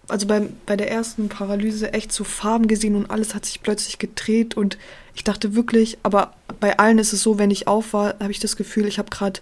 [0.09, 3.99] also beim, bei der ersten Paralyse echt so Farben gesehen und alles hat sich plötzlich
[3.99, 4.79] gedreht und
[5.15, 8.41] ich dachte wirklich, aber bei allen ist es so, wenn ich auf war, habe ich
[8.41, 9.41] das Gefühl, ich habe gerade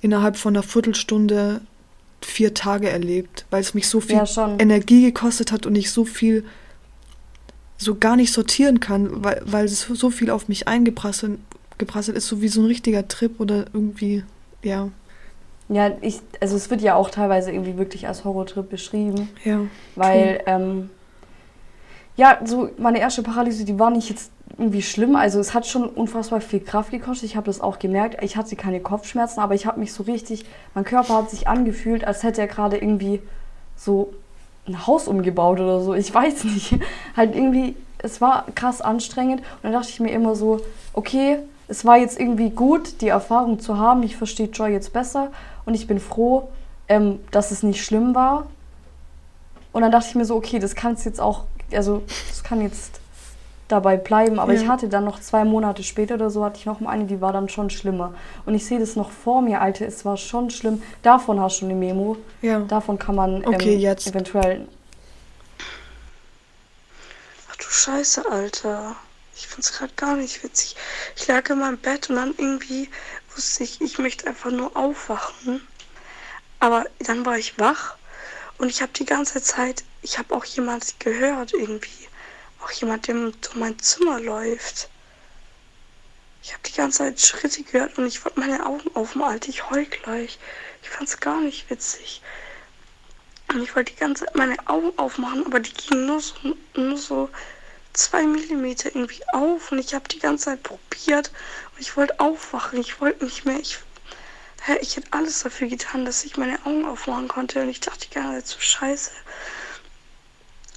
[0.00, 1.60] innerhalb von einer Viertelstunde
[2.22, 6.04] vier Tage erlebt, weil es mich so viel ja, Energie gekostet hat und ich so
[6.04, 6.44] viel
[7.78, 11.38] so gar nicht sortieren kann, weil, weil es so viel auf mich eingeprasselt
[11.80, 14.22] geprasselt ist, so wie so ein richtiger Trip oder irgendwie,
[14.62, 14.90] ja.
[15.68, 19.28] Ja, ich, also es wird ja auch teilweise irgendwie wirklich als Horrortrip beschrieben.
[19.44, 19.62] Ja.
[19.96, 20.90] Weil, ähm,
[22.20, 25.16] ja, so meine erste Paralyse, die war nicht jetzt irgendwie schlimm.
[25.16, 27.30] Also es hat schon unfassbar viel Kraft gekostet.
[27.30, 28.22] Ich habe das auch gemerkt.
[28.22, 32.04] Ich hatte keine Kopfschmerzen, aber ich habe mich so richtig, mein Körper hat sich angefühlt,
[32.04, 33.22] als hätte er gerade irgendwie
[33.74, 34.12] so
[34.66, 35.94] ein Haus umgebaut oder so.
[35.94, 36.74] Ich weiß nicht.
[37.16, 39.40] halt irgendwie, es war krass anstrengend.
[39.40, 40.60] Und dann dachte ich mir immer so,
[40.92, 44.02] okay, es war jetzt irgendwie gut, die Erfahrung zu haben.
[44.02, 45.30] Ich verstehe Joy jetzt besser
[45.64, 46.50] und ich bin froh,
[46.86, 48.46] ähm, dass es nicht schlimm war.
[49.72, 52.60] Und dann dachte ich mir so, okay, das kann es jetzt auch, also das kann
[52.60, 53.00] jetzt
[53.70, 54.38] dabei bleiben.
[54.38, 54.60] Aber ja.
[54.60, 57.20] ich hatte dann noch zwei Monate später oder so, hatte ich noch mal eine, die
[57.20, 58.14] war dann schon schlimmer.
[58.46, 60.82] Und ich sehe das noch vor mir, Alter, es war schon schlimm.
[61.02, 62.16] Davon hast du eine Memo.
[62.42, 62.60] Ja.
[62.60, 64.06] Davon kann man okay, ähm, jetzt.
[64.08, 64.66] eventuell.
[67.50, 68.96] Ach du Scheiße, Alter.
[69.34, 70.76] Ich find's gerade gar nicht witzig.
[71.16, 72.90] Ich lag in meinem Bett und dann irgendwie
[73.34, 75.62] wusste ich, ich möchte einfach nur aufwachen.
[76.58, 77.96] Aber dann war ich wach
[78.58, 82.08] und ich habe die ganze Zeit, ich habe auch jemand gehört irgendwie.
[82.62, 84.88] Auch jemand, der durch mein Zimmer läuft.
[86.42, 89.32] Ich habe die ganze Zeit Schritte gehört und ich wollte meine Augen aufmachen.
[89.32, 90.38] Alter, ich heul gleich.
[90.82, 92.22] Ich fand's gar nicht witzig.
[93.48, 96.34] Und ich wollte die ganze Zeit meine Augen aufmachen, aber die gingen nur so,
[96.74, 97.28] nur so
[97.92, 101.32] zwei Millimeter irgendwie auf und ich habe die ganze Zeit probiert
[101.74, 102.78] und ich wollte aufwachen.
[102.80, 103.58] Ich wollte nicht mehr.
[103.58, 103.78] Ich,
[104.80, 108.14] ich hätte alles dafür getan, dass ich meine Augen aufmachen konnte und ich dachte die
[108.14, 109.10] ganze Zeit so scheiße.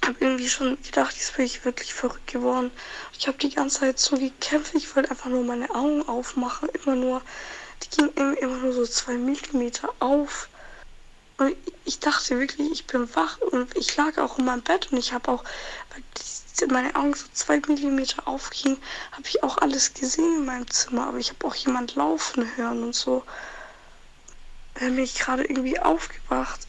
[0.06, 2.70] Habe irgendwie schon gedacht, jetzt bin ich wirklich verrückt geworden.
[3.18, 4.74] Ich habe die ganze Zeit so gekämpft.
[4.74, 6.68] Ich wollte einfach nur meine Augen aufmachen.
[6.68, 7.22] Immer nur,
[7.82, 10.48] die gingen immer nur so zwei Millimeter auf.
[11.38, 14.98] Und ich dachte wirklich, ich bin wach und ich lag auch in meinem Bett und
[14.98, 15.42] ich habe auch,
[15.90, 18.78] weil meine Augen so zwei Millimeter aufgingen,
[19.12, 21.08] habe ich auch alles gesehen in meinem Zimmer.
[21.08, 23.24] Aber ich habe auch jemand laufen hören und so.
[24.74, 26.60] Da bin ich gerade irgendwie aufgewacht.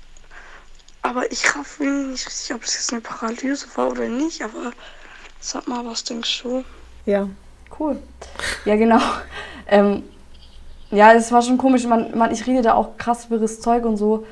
[1.06, 4.42] Aber ich raff nicht richtig, ob es jetzt eine Paralyse war oder nicht.
[4.42, 4.72] Aber
[5.40, 6.64] sag mal, was denkst du?
[7.06, 7.30] Ja.
[7.80, 8.00] Cool.
[8.66, 9.00] Ja, genau.
[9.68, 10.04] ähm,
[10.90, 11.86] ja, es war schon komisch.
[11.86, 14.26] Man, man, ich rede da auch krass wirres Zeug und so.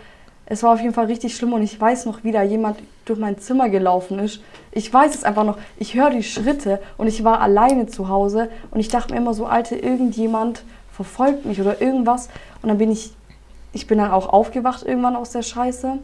[0.47, 3.19] Es war auf jeden Fall richtig schlimm und ich weiß noch, wie da jemand durch
[3.19, 4.41] mein Zimmer gelaufen ist.
[4.71, 5.59] Ich weiß es einfach noch.
[5.77, 9.35] Ich höre die Schritte und ich war alleine zu Hause und ich dachte mir immer
[9.35, 12.29] so, Alter, irgendjemand verfolgt mich oder irgendwas.
[12.63, 13.13] Und dann bin ich,
[13.73, 15.99] ich bin dann auch aufgewacht irgendwann aus der Scheiße.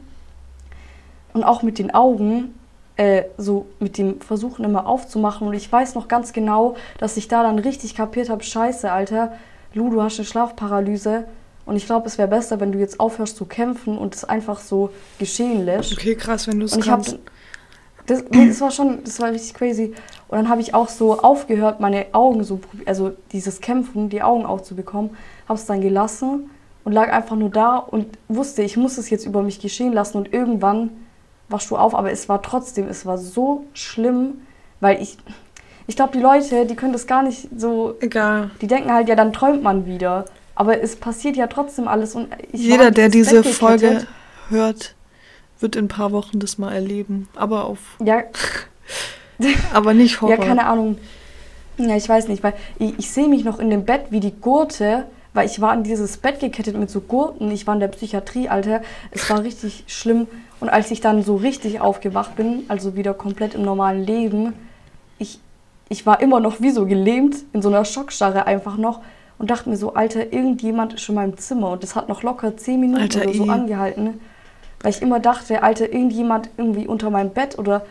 [1.34, 2.56] Und auch mit den Augen,
[2.98, 5.48] äh, so mit dem Versuchen immer aufzumachen.
[5.48, 9.34] Und ich weiß noch ganz genau, dass ich da dann richtig kapiert habe, Scheiße, Alter,
[9.74, 11.26] Lu, du hast eine Schlafparalyse
[11.66, 14.60] und ich glaube, es wäre besser, wenn du jetzt aufhörst zu kämpfen und es einfach
[14.60, 14.90] so
[15.20, 15.94] geschehen lässt.
[15.94, 17.14] Okay, krass, wenn du es kannst.
[17.14, 17.20] Hab,
[18.08, 19.94] das, das war schon, das war richtig crazy.
[20.30, 24.48] Und dann habe ich auch so aufgehört, meine Augen so, also dieses Kämpfen, die Augen
[24.48, 25.12] aufzubekommen,
[25.48, 26.50] habe es dann gelassen
[26.84, 30.18] und lag einfach nur da und wusste, ich muss es jetzt über mich geschehen lassen
[30.18, 30.90] und irgendwann
[31.50, 34.42] wachst du auf, aber es war trotzdem, es war so schlimm,
[34.80, 35.18] weil ich,
[35.88, 37.96] ich glaube, die Leute, die können das gar nicht so.
[38.00, 38.52] Egal.
[38.62, 40.26] Die denken halt, ja, dann träumt man wieder.
[40.56, 42.16] Aber es passiert ja trotzdem alles.
[42.16, 44.06] Und Jeder, der diese Folge
[44.50, 44.96] hört,
[45.60, 47.28] wird in ein paar Wochen das mal erleben.
[47.36, 47.80] Aber auf.
[48.04, 48.24] Ja.
[49.74, 50.38] aber nicht Horror.
[50.38, 50.98] Ja, keine Ahnung.
[51.78, 54.34] Ja, ich weiß nicht, weil ich, ich sehe mich noch in dem Bett wie die
[54.34, 57.52] Gurte, weil ich war in dieses Bett gekettet mit so Gurten.
[57.52, 58.82] Ich war in der Psychiatrie, Alter.
[59.12, 60.28] Es war richtig schlimm.
[60.60, 64.54] Und als ich dann so richtig aufgewacht bin, also wieder komplett im normalen Leben,
[65.20, 65.40] ich,
[65.88, 69.02] ich war immer noch wie so gelähmt, in so einer Schockstarre einfach noch
[69.38, 71.72] und dachte mir so, Alter, irgendjemand ist schon in meinem Zimmer.
[71.72, 73.50] Und das hat noch locker zehn Minuten Alter, oder so I.
[73.50, 74.20] angehalten.
[74.82, 77.86] Weil ich immer dachte, Alter, irgendjemand irgendwie unter meinem Bett oder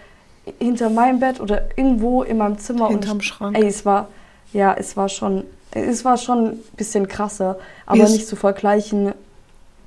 [0.58, 2.88] hinter meinem Bett oder irgendwo in meinem Zimmer.
[2.88, 3.56] Hinterm und, Schrank.
[3.56, 4.08] Ey, es war,
[4.52, 9.12] ja, es war schon, es war schon ein bisschen krasser, aber Wie nicht zu vergleichen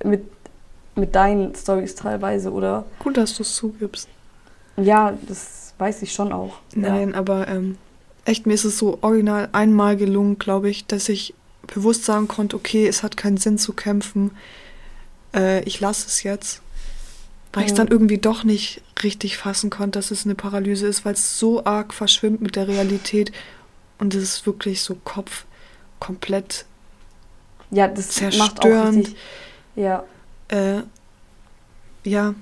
[0.04, 0.24] mit,
[0.95, 2.86] mit deinen Stories teilweise, oder?
[3.00, 4.08] Gut, dass du es zugibst.
[4.78, 6.58] Ja, das weiß ich schon auch.
[6.76, 7.17] Nein, ja.
[7.17, 7.78] aber ähm,
[8.26, 11.34] echt, mir ist es so original einmal gelungen, glaube ich, dass ich
[11.67, 14.32] bewusst sagen konnte, okay, es hat keinen Sinn zu kämpfen,
[15.34, 16.62] äh, ich lasse es jetzt.
[17.54, 17.65] Weil mhm.
[17.65, 21.13] ich es dann irgendwie doch nicht richtig fassen konnte, dass es eine Paralyse ist, weil
[21.13, 23.32] es so arg verschwimmt mit der Realität
[24.02, 25.46] und es ist wirklich so Kopf
[26.00, 26.66] komplett
[27.70, 28.98] Ja, das zerstörend.
[28.98, 29.16] richtig.
[29.78, 30.04] Ja.
[30.50, 30.82] Äh,
[32.04, 32.34] ja,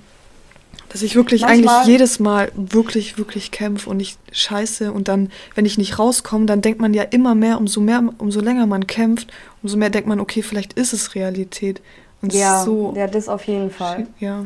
[0.88, 5.30] dass ich wirklich Manchmal- eigentlich jedes Mal wirklich, wirklich kämpfe und ich scheiße und dann,
[5.54, 8.88] wenn ich nicht rauskomme, dann denkt man ja immer mehr, umso mehr, umso länger man
[8.88, 11.82] kämpft, umso mehr denkt man, okay, vielleicht ist es Realität.
[12.22, 14.08] Und Ja, so, ja, das auf jeden Fall.
[14.20, 14.46] ja,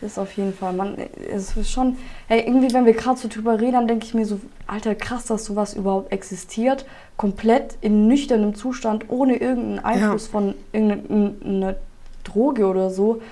[0.00, 0.72] Das auf jeden Fall.
[0.74, 0.96] Man,
[1.32, 1.96] es ist schon,
[2.28, 5.24] hey, irgendwie, wenn wir gerade so drüber reden, dann denke ich mir so, Alter, krass,
[5.26, 6.84] dass sowas überhaupt existiert.
[7.16, 11.76] Komplett in nüchternem Zustand, ohne irgendeinen Einfluss von irgendeiner
[12.24, 13.22] Droge oder so.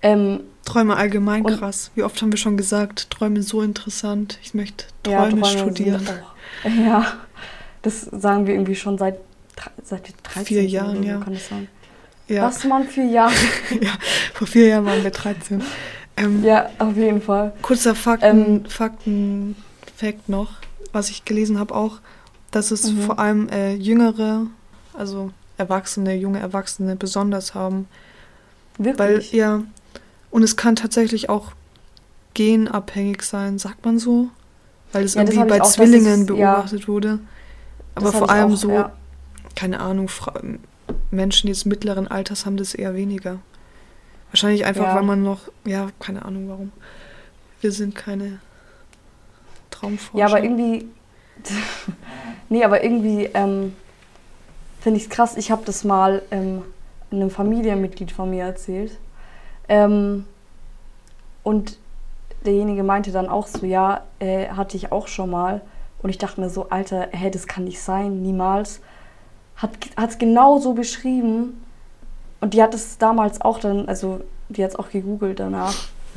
[0.00, 1.90] Ähm, Träume allgemein krass.
[1.94, 4.38] Wie oft haben wir schon gesagt, Träume so interessant.
[4.42, 6.08] Ich möchte ja, Träume Träume studieren.
[6.64, 7.06] Ja,
[7.82, 9.18] das sagen wir irgendwie schon seit,
[9.82, 11.18] seit wir 13 Vier Jahren, ja.
[11.18, 11.68] kann das sein.
[12.28, 13.32] Ja, Was, Mann, vier Jahre?
[13.80, 13.90] ja,
[14.32, 15.62] vor vier Jahren waren wir 13.
[16.16, 17.52] Ähm, ja, auf jeden Fall.
[17.60, 19.56] Kurzer Fakten, Ähm, Fakten,
[19.96, 20.52] Fact noch,
[20.92, 21.98] was ich gelesen habe auch,
[22.50, 23.00] dass es Mhm.
[23.02, 24.46] vor allem äh, jüngere,
[24.94, 27.88] also Erwachsene, junge Erwachsene besonders haben.
[28.78, 29.32] Weil, Wirklich.
[29.32, 29.62] ja,
[30.30, 31.52] und es kann tatsächlich auch
[32.34, 34.28] genabhängig sein, sagt man so?
[34.92, 36.52] Weil es Ja, irgendwie bei auch, Zwillingen es- ja.
[36.54, 37.18] beobachtet wurde.
[37.94, 38.92] Aber vor allem auch, so, ja.
[39.54, 40.32] keine Ahnung, Fra
[41.14, 43.38] Menschen jetzt mittleren Alters haben das eher weniger.
[44.30, 44.94] Wahrscheinlich einfach, Ja.
[44.96, 46.72] weil man noch, ja, keine Ahnung warum.
[47.60, 48.40] Wir sind keine
[49.70, 50.18] Traumforscher.
[50.18, 50.88] Ja, aber irgendwie.
[52.48, 53.74] nee, aber irgendwie ähm,
[54.80, 55.36] finde ich es krass.
[55.36, 56.62] Ich habe das mal ähm,
[57.10, 58.98] einem Familienmitglied von mir erzählt.
[59.68, 60.24] Ähm,
[61.42, 61.78] und
[62.44, 65.60] derjenige meinte dann auch so: Ja, äh, hatte ich auch schon mal.
[66.02, 68.80] Und ich dachte mir so: Alter, hä, das kann nicht sein, niemals.
[69.56, 69.70] Hat
[70.10, 71.60] es genau so beschrieben.
[72.40, 75.74] Und die hat es damals auch dann, also die hat es auch gegoogelt danach,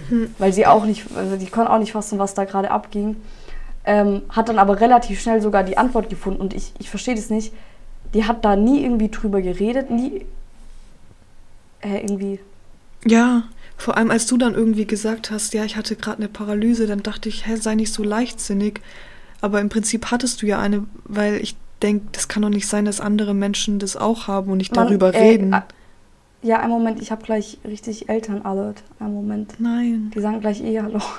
[0.10, 0.34] Hm.
[0.38, 3.16] weil sie auch nicht, also die konnte auch nicht fassen, was da gerade abging.
[3.86, 7.30] Ähm, hat dann aber relativ schnell sogar die Antwort gefunden und ich, ich verstehe das
[7.30, 7.54] nicht.
[8.14, 10.26] Die hat da nie irgendwie drüber geredet, nie
[11.82, 12.40] äh, irgendwie.
[13.06, 13.44] Ja,
[13.78, 17.04] vor allem als du dann irgendwie gesagt hast, ja, ich hatte gerade eine Paralyse, dann
[17.04, 18.82] dachte ich, hä, sei nicht so leichtsinnig.
[19.40, 22.86] Aber im Prinzip hattest du ja eine, weil ich denke, das kann doch nicht sein,
[22.86, 25.54] dass andere Menschen das auch haben und nicht Man, darüber äh, reden.
[25.54, 25.62] äh,
[26.42, 28.84] Ja, einen Moment, ich habe gleich richtig Eltern-Alert.
[29.00, 29.60] Einen Moment.
[29.60, 30.12] Nein.
[30.16, 31.02] Die sagen gleich eh Hallo.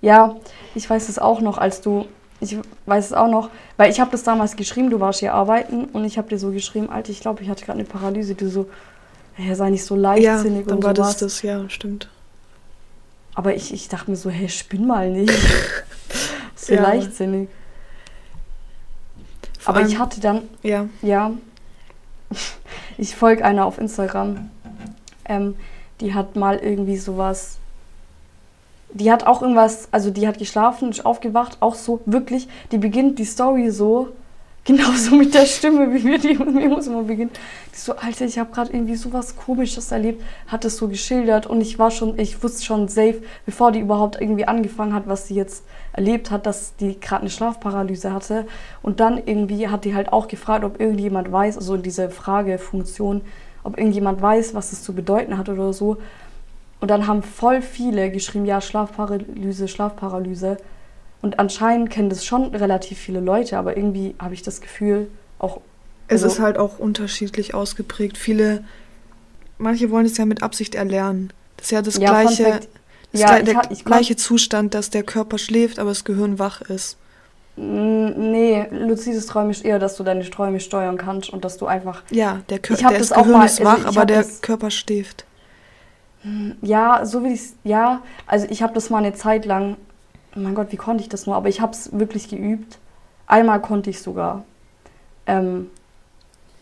[0.00, 0.36] ja,
[0.74, 2.06] ich weiß es auch noch, als du.
[2.38, 5.86] Ich weiß es auch noch, weil ich habe das damals geschrieben, du warst hier arbeiten
[5.86, 8.34] und ich habe dir so geschrieben, Alter, ich glaube, ich hatte gerade eine Paralyse.
[8.34, 8.68] Du so,
[9.38, 10.94] ja, sei nicht so Ja, leichtsinnig dann und war sowas.
[10.94, 12.08] das das, ja, stimmt.
[13.34, 15.32] Aber ich, ich dachte mir so, hey, spinn mal nicht.
[16.56, 16.82] so Ja.
[16.82, 17.48] leichtsinnig.
[19.66, 21.32] Aber ich hatte dann, Ja, ja,
[22.98, 24.50] ich folge einer auf Instagram.
[25.24, 25.56] Ähm,
[26.00, 27.58] die hat mal irgendwie sowas.
[28.90, 32.48] Die hat auch irgendwas, also die hat geschlafen, ist aufgewacht, auch so, wirklich.
[32.70, 34.08] Die beginnt die Story so,
[34.66, 37.30] genauso mit der Stimme, wie wir die Memos immer beginnen.
[37.72, 41.60] Die so, Alter, ich habe gerade irgendwie sowas Komisches erlebt, hat es so geschildert und
[41.60, 45.34] ich war schon, ich wusste schon safe, bevor die überhaupt irgendwie angefangen hat, was sie
[45.34, 48.46] jetzt erlebt hat, dass die gerade eine Schlafparalyse hatte.
[48.82, 53.22] Und dann irgendwie hat die halt auch gefragt, ob irgendjemand weiß, also diese Fragefunktion,
[53.62, 55.96] ob irgendjemand weiß, was das zu bedeuten hat oder so.
[56.80, 60.58] Und dann haben voll viele geschrieben, ja, Schlafparalyse, Schlafparalyse.
[61.22, 65.60] Und anscheinend kennen das schon relativ viele Leute, aber irgendwie habe ich das Gefühl, auch.
[66.08, 68.16] es Also- ist halt auch unterschiedlich ausgeprägt.
[68.18, 68.62] Viele,
[69.58, 71.32] manche wollen es ja mit Absicht erlernen.
[71.56, 72.68] Das ist ja das Ja, gleiche, Fact.
[73.12, 76.38] das Ja, ich der ich kon- gleiche Zustand, dass der Körper schläft, aber das Gehirn
[76.38, 76.96] wach ist.
[77.58, 82.02] Nee, luzides Träumen ist eher, dass du deine Träume steuern kannst und dass du einfach.
[82.10, 83.86] Ja, der, Kör Ich hab der das das auch Gehirn mal- ist also wach, ich
[83.96, 85.24] aber der Körper schläft.
[86.60, 89.76] Ja, so wie ich Ja, also ich habe das mal eine Zeit lang.
[90.36, 91.34] Oh mein Gott, wie konnte ich das nur?
[91.34, 92.78] Aber ich habe es wirklich geübt.
[93.26, 94.44] Einmal konnte ich sogar.
[95.26, 95.70] Ähm,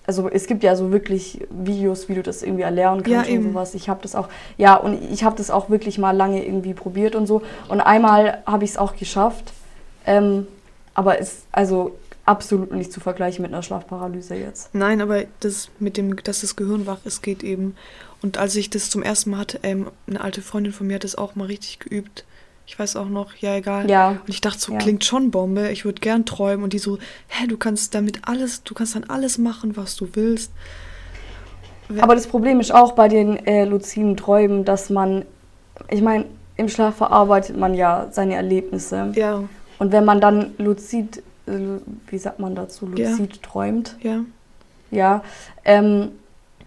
[0.07, 3.35] also es gibt ja so wirklich Videos, wie du das irgendwie erlernen Ja, kannst und
[3.37, 3.49] eben.
[3.49, 3.75] sowas.
[3.75, 4.29] Ich habe das auch.
[4.59, 7.43] Ja, und ich habe das auch wirklich mal lange irgendwie probiert und so.
[7.69, 9.53] Und einmal habe ich es auch geschafft.
[10.07, 10.47] Ähm,
[10.95, 14.75] aber es also absolut nicht zu vergleichen mit einer Schlafparalyse jetzt.
[14.75, 17.75] Nein, aber das mit dem, dass das Gehirn wach ist, geht eben.
[18.23, 21.05] Und als ich das zum ersten Mal hatte, ähm, eine alte Freundin von mir hat
[21.05, 22.25] das auch mal richtig geübt.
[22.67, 23.91] Ich weiß auch noch, ja egal.
[23.91, 24.11] Ja.
[24.11, 24.79] Und ich dachte so, Ja.
[24.79, 26.65] klingt schon Bombe, ich würde gern träumen.
[26.65, 26.99] Und die so,
[27.29, 30.51] hä, du kannst damit alles, du kannst dann alles machen, was du willst.
[31.99, 35.25] Aber das Problem ist auch bei den äh, luziden Träumen, dass man,
[35.91, 36.25] ich meine,
[36.57, 39.13] im Schlaf verarbeitet man ja seine Erlebnisse.
[39.15, 39.43] Ja,
[39.79, 41.53] Und wenn man dann luzid, äh,
[42.09, 43.11] wie sagt man dazu, Ja.
[43.11, 44.21] luzid träumt, ja.
[44.91, 45.23] ja,
[45.67, 46.13] ähm,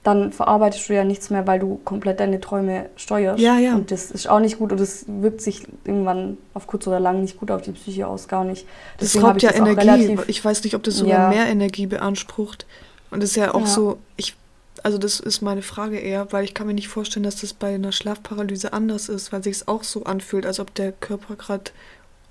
[0.07, 3.39] dann verarbeitest du ja nichts mehr, weil du komplett deine Träume steuerst.
[3.41, 3.75] Ja, ja.
[3.75, 7.21] Und das ist auch nicht gut und das wirkt sich irgendwann auf kurz oder lang
[7.21, 8.65] nicht gut auf die Psyche aus, gar nicht.
[8.97, 9.79] Das Deswegen hab raubt ich ja das Energie.
[9.89, 11.29] relativ- Ich weiß nicht, ob das sogar Ja.
[11.29, 12.65] mehr Energie beansprucht.
[13.11, 13.65] Und das ist ja auch Ja.
[13.67, 14.35] so, ich,
[14.83, 17.75] also das ist meine Frage eher, weil ich kann mir nicht vorstellen, dass das bei
[17.75, 21.71] einer Schlafparalyse anders ist, weil sich es auch so anfühlt, als ob der Körper gerade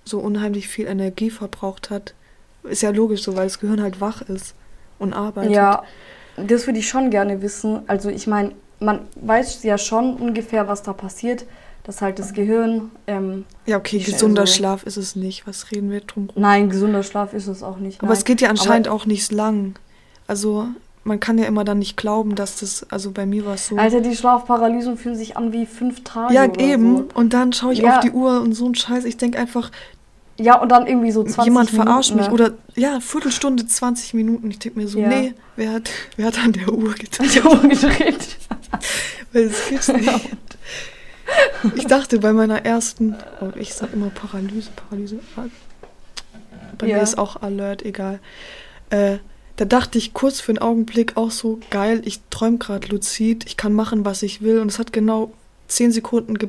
[0.05, 2.15] so unheimlich viel Energie verbraucht hat.
[2.63, 4.55] Ist ja logisch so, weil das Gehirn halt wach ist
[4.99, 5.53] und arbeitet.
[5.53, 5.83] Ja,
[6.37, 7.81] das würde ich schon gerne wissen.
[7.87, 11.45] Also ich meine, man weiß ja schon ungefähr, was da passiert,
[11.85, 15.47] dass halt das Gehirn, ähm, Ja, okay, gesunder also- Schlaf ist es nicht.
[15.47, 16.43] Was reden wir drum rum?
[16.43, 18.01] nein, gesunder Schlaf ist es auch nicht.
[18.01, 18.17] Aber nein.
[18.19, 19.77] es geht ja anscheinend Aber- auch nicht lang.
[20.27, 20.67] Also
[21.05, 23.77] man kann ja immer dann nicht glauben, dass das, also bei mir war es so.
[23.77, 26.35] Alter, die Schlafparalysen fühlen sich an wie fünf Tage.
[26.35, 26.97] ja, eben.
[26.97, 27.09] So.
[27.15, 27.99] Und dann schaue ich Ja.
[27.99, 29.05] auf die Uhr und so ein Scheiß.
[29.05, 29.71] Ich denke einfach,
[30.39, 32.27] Ja, und dann irgendwie so 20 jemand Minuten, verarscht mich.
[32.27, 32.33] ne?
[32.33, 34.51] Oder ja, Viertelstunde, 20 Minuten.
[34.51, 35.09] Ich denke mir so, Ja.
[35.09, 37.27] nee, wer hat, wer hat an der Uhr getan?
[37.27, 38.37] Ich hab umgedreht.
[39.33, 40.11] Weil das gibt's nicht.
[41.75, 45.19] Ich dachte bei meiner ersten, oh, ich sag immer Paralyse, Paralyse.
[46.79, 46.97] Bei Ja.
[46.99, 48.21] mir ist auch Alert, egal.
[48.91, 49.19] Äh,
[49.57, 53.57] da dachte ich kurz für einen Augenblick auch so, geil, ich träume gerade luzid, ich
[53.57, 54.61] kann machen, was ich will.
[54.61, 55.33] Und es hat genau
[55.67, 56.49] 10 Sekunden ge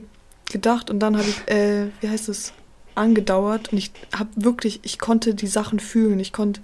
[0.52, 2.54] gedacht und dann habe ich, äh, wie heißt es,
[2.98, 3.72] angedauert.
[3.72, 6.20] Und ich habe wirklich, ich konnte die Sachen fühlen.
[6.20, 6.62] Ich konnte,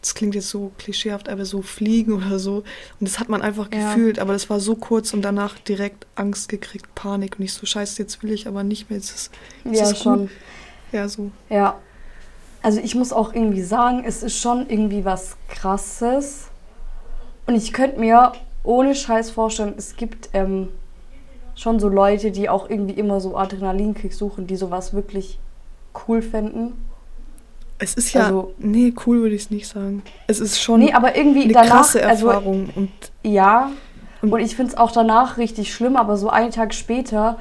[0.00, 2.56] das klingt jetzt so klischeehaft, aber so fliegen oder so.
[3.00, 3.92] Und das hat man einfach Ja.
[3.94, 4.18] gefühlt.
[4.18, 7.36] Aber das war so kurz und danach direkt Angst gekriegt, Panik.
[7.38, 8.98] Und ich so, scheiße, jetzt will ich aber nicht mehr.
[8.98, 9.30] Jetzt ist,
[9.64, 10.18] jetzt Ja, ist schon.
[10.20, 10.30] Gut.
[10.92, 11.30] Ja, so.
[11.50, 11.78] Ja.
[12.62, 16.48] Also ich muss auch irgendwie sagen, es ist schon irgendwie was Krasses.
[17.46, 18.32] Und ich könnte mir
[18.64, 20.68] ohne Scheiß vorstellen, es gibt ähm,
[21.54, 25.38] schon so Leute, die auch irgendwie immer so Adrenalinkick suchen, die sowas wirklich
[26.06, 26.72] cool fänden.
[27.80, 30.02] Es ist ja, Also- nee, cool würde ich es nicht sagen.
[30.26, 32.70] Es ist schon Nee, aber irgendwie eine danach, krasse also Erfahrung.
[32.74, 32.90] und
[33.22, 33.70] Ja.
[34.20, 37.38] Und- Und ich finde es auch danach richtig schlimm, aber so einen Tag später,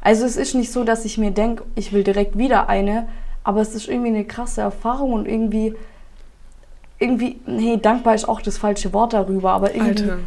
[0.00, 3.08] also es ist nicht so, dass ich mir denke, ich will direkt wieder eine,
[3.42, 5.74] aber es ist irgendwie eine krasse Erfahrung und irgendwie,
[7.00, 10.18] irgendwie, nee, dankbar ist auch das falsche Wort darüber, aber irgendwie, Alter.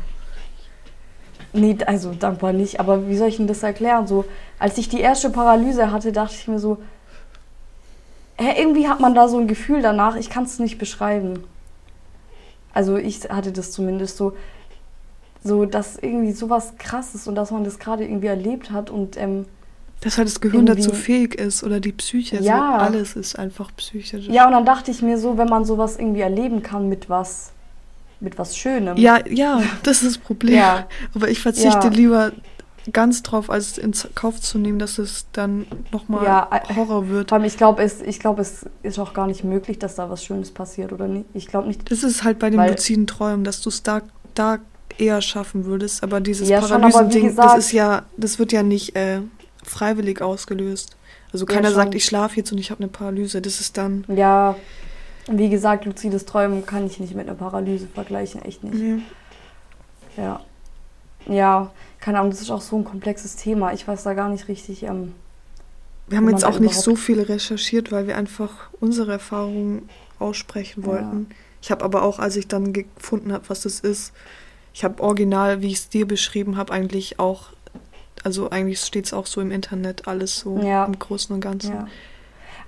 [1.54, 4.08] nee, also dankbar nicht, aber wie soll ich denn das erklären?
[4.08, 4.26] So,
[4.60, 6.80] als ich die erste Paralyse hatte, dachte ich mir so,
[8.40, 11.44] irgendwie hat man da so ein Gefühl danach, ich kann es nicht beschreiben.
[12.74, 14.34] Also ich hatte das zumindest so,
[15.44, 19.46] so dass irgendwie sowas krasses und dass man das gerade irgendwie erlebt hat und ähm,
[20.02, 22.38] Dass halt das Gehirn dazu fähig ist oder die Psyche.
[22.38, 22.78] Also Ja.
[22.78, 24.28] alles ist einfach psychisch.
[24.28, 27.52] ja und dann dachte ich mir so, wenn man sowas irgendwie erleben kann mit was,
[28.20, 28.98] mit was Schönem.
[28.98, 30.56] Ja, ja, das ist das Problem.
[30.56, 30.88] Ja.
[31.14, 31.94] Aber ich verzichte Ja.
[31.94, 32.32] lieber
[32.92, 37.30] ganz drauf, als in Kauf zu nehmen, dass es dann nochmal Ja, äh, Horror wird.
[37.30, 40.10] Vor allem, ich glaube, es, ich glaub, es ist auch gar nicht möglich, dass da
[40.10, 41.26] was Schönes passiert, oder nicht?
[41.34, 41.90] Ich glaube nicht.
[41.90, 44.02] Das ist halt bei den luziden Träumen, dass du es da,
[44.36, 44.60] da
[44.98, 46.04] eher schaffen würdest.
[46.04, 49.22] Aber dieses Ja, Paralysending, das ist ja, das wird ja nicht äh,
[49.64, 50.96] freiwillig ausgelöst.
[51.32, 51.76] Also Ja, keiner schon.
[51.76, 53.42] sagt, ich schlafe jetzt und ich habe eine Paralyse.
[53.42, 54.04] Das ist dann.
[54.08, 54.56] Ja,
[55.28, 59.04] wie gesagt, luzides Träumen kann ich nicht mit einer Paralyse vergleichen, echt nicht.
[60.18, 60.42] Ja.
[61.28, 63.74] Ja, keine Ahnung, das ist auch so ein komplexes Thema.
[63.74, 64.84] Ich weiß da gar nicht richtig.
[64.84, 65.14] Ähm,
[66.08, 70.88] Wir haben jetzt auch nicht so viel recherchiert, weil wir einfach unsere Erfahrungen aussprechen Ja.
[70.88, 71.28] wollten.
[71.62, 74.14] Ich habe aber auch, als ich dann gefunden habe, was das ist,
[74.74, 77.50] ich habe original, wie ich es dir beschrieben habe, eigentlich auch,
[78.24, 80.86] also eigentlich steht es auch so im Internet, alles so Ja.
[80.86, 81.74] im Großen und Ganzen.
[81.74, 81.88] ja.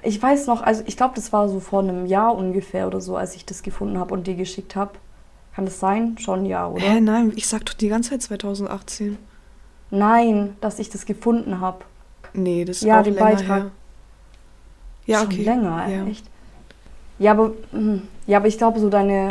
[0.01, 3.17] Ich weiß noch, also ich glaube, das war so vor einem Jahr ungefähr oder so,
[3.17, 4.91] als ich das gefunden habe und dir geschickt habe.
[5.55, 6.17] Kann das sein?
[6.19, 6.81] Schon ein Jahr, oder?
[6.83, 9.17] Hä, nein, ich sag doch die ganze Zeit 2018.
[9.89, 11.85] Nein, dass ich das gefunden habe.
[12.33, 13.61] Nee, das ist Ja, auch den länger Beitrag.
[13.63, 13.71] her.
[15.05, 15.43] Ja, Schon okay.
[15.43, 16.05] länger, ja.
[16.07, 16.25] echt.
[17.19, 19.29] Ja, aber, hm, ja, aber ich glaube, so deine.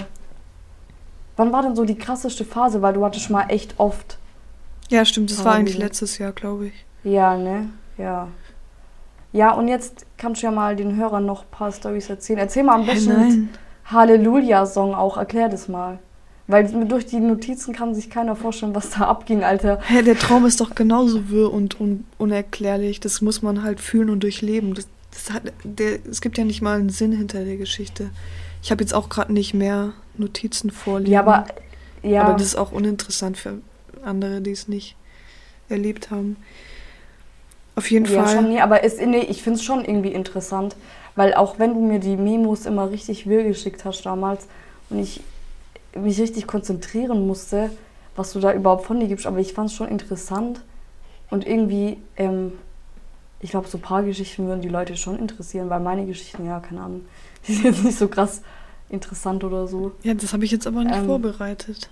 [1.37, 2.81] Wann war denn so die krasseste Phase?
[2.81, 4.17] Weil du hattest mal echt oft.
[4.89, 6.85] Ja, stimmt, das war eigentlich letztes Jahr, glaube ich.
[7.03, 7.69] Ja, ne?
[7.99, 8.29] Ja.
[9.33, 12.39] Ja, und jetzt kannst du ja mal den Hörern noch ein paar Storys erzählen.
[12.39, 13.49] Erzähl mal am Hä, besten mit nein.
[13.87, 15.17] Halleluja-Song auch.
[15.17, 15.99] Erklär das mal.
[16.47, 19.81] Weil durch die Notizen kann sich keiner vorstellen, was da abging, Alter.
[19.87, 23.01] Hä, der Traum ist doch genauso wirr und un unerklärlich.
[23.01, 24.75] Das muss man halt fühlen und durchleben.
[24.75, 28.11] Das, das hat, der, es gibt ja nicht mal einen Sinn hinter der Geschichte.
[28.63, 31.13] Ich habe jetzt auch gerade nicht mehr Notizen vorliegen.
[31.13, 31.47] Ja, aber.
[32.03, 32.25] Ja.
[32.25, 33.61] aber das ist auch uninteressant für
[34.05, 34.97] andere, die es nicht
[35.71, 36.37] erlebt haben.
[37.77, 38.37] Auf jeden Ja, Fall.
[38.37, 40.77] schon, nee, aber es, nee, ich finde es schon irgendwie interessant,
[41.17, 44.47] weil auch wenn du mir die Memos immer richtig wirr geschickt hast damals
[44.91, 45.23] und ich
[45.97, 47.71] mich richtig konzentrieren musste,
[48.17, 50.63] was du da überhaupt von dir gibst, aber ich fand es schon interessant
[51.31, 52.53] und irgendwie, ähm,
[53.41, 56.61] ich glaube, so ein paar Geschichten würden die Leute schon interessieren, weil meine Geschichten, ja,
[56.61, 57.05] keine Ahnung,
[57.47, 58.43] die sind jetzt nicht so krass
[58.89, 59.93] interessant oder so.
[60.03, 61.89] Ja, das habe ich jetzt aber nicht Ähm, vorbereitet.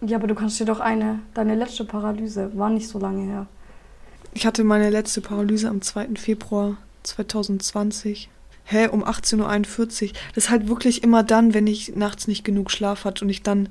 [0.00, 3.46] Ja, aber du kannst dir doch eine, deine letzte Paralyse, war nicht so lange her.
[4.34, 6.08] Ich hatte meine letzte Paralyse am 2.
[6.16, 8.30] Februar 2020.
[8.64, 10.12] hä, um 18.41 Uhr.
[10.34, 13.42] Das ist halt wirklich immer dann, wenn ich nachts nicht genug Schlaf hatte und ich
[13.42, 13.68] dann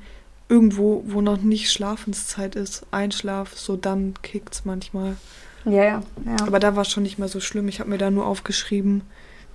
[0.49, 5.15] irgendwo, wo noch nicht Schlafenszeit ist, einschlaf, so dann kickt's manchmal.
[5.63, 6.35] Ja, ja, ja.
[6.45, 7.67] Aber da war es schon nicht mehr so schlimm.
[7.67, 9.03] Ich habe mir da nur aufgeschrieben,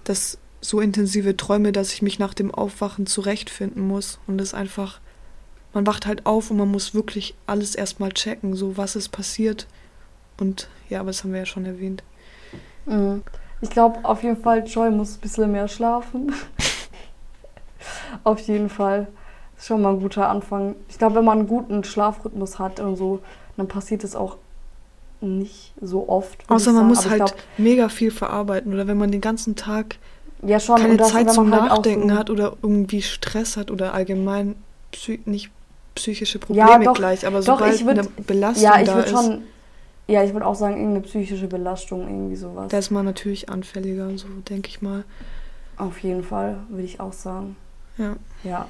[0.04, 4.18] dass so intensive Träume, dass ich mich nach dem Aufwachen zurechtfinden muss.
[4.26, 5.00] Und es einfach,
[5.74, 9.66] man wacht halt auf und man muss wirklich alles erstmal checken, so was ist passiert.
[10.38, 12.02] Und ja, aber das haben wir ja schon erwähnt.
[12.86, 13.22] Mhm.
[13.60, 16.32] Ich glaube auf jeden Fall, Joy muss ein bisschen mehr schlafen.
[18.24, 19.06] auf jeden Fall.
[19.56, 20.74] Ist schon mal ein guter Anfang.
[20.88, 23.20] Ich glaube, wenn man einen guten Schlafrhythmus hat und so,
[23.56, 24.36] dann passiert es auch
[25.22, 26.38] nicht so oft.
[26.48, 29.96] Außer man muss halt glaub, mega viel verarbeiten oder wenn man den ganzen Tag
[30.42, 33.94] ja schon, keine das, Zeit zum halt Nachdenken so, hat oder irgendwie Stress hat oder
[33.94, 34.56] allgemein
[34.92, 35.50] psy nicht
[35.94, 38.94] psychische Probleme Ja, doch, gleich, aber doch, sobald ich würd- eine Belastung Ja, ich da
[38.96, 39.42] würde ist, schon.
[40.08, 42.68] Ja, ich würde auch sagen, irgendeine psychische Belastung, irgendwie sowas.
[42.68, 45.04] da ist man natürlich anfälliger, so denke ich mal.
[45.76, 47.56] Auf jeden Fall, würde ich auch sagen.
[47.98, 48.16] Ja.
[48.44, 48.68] Ja.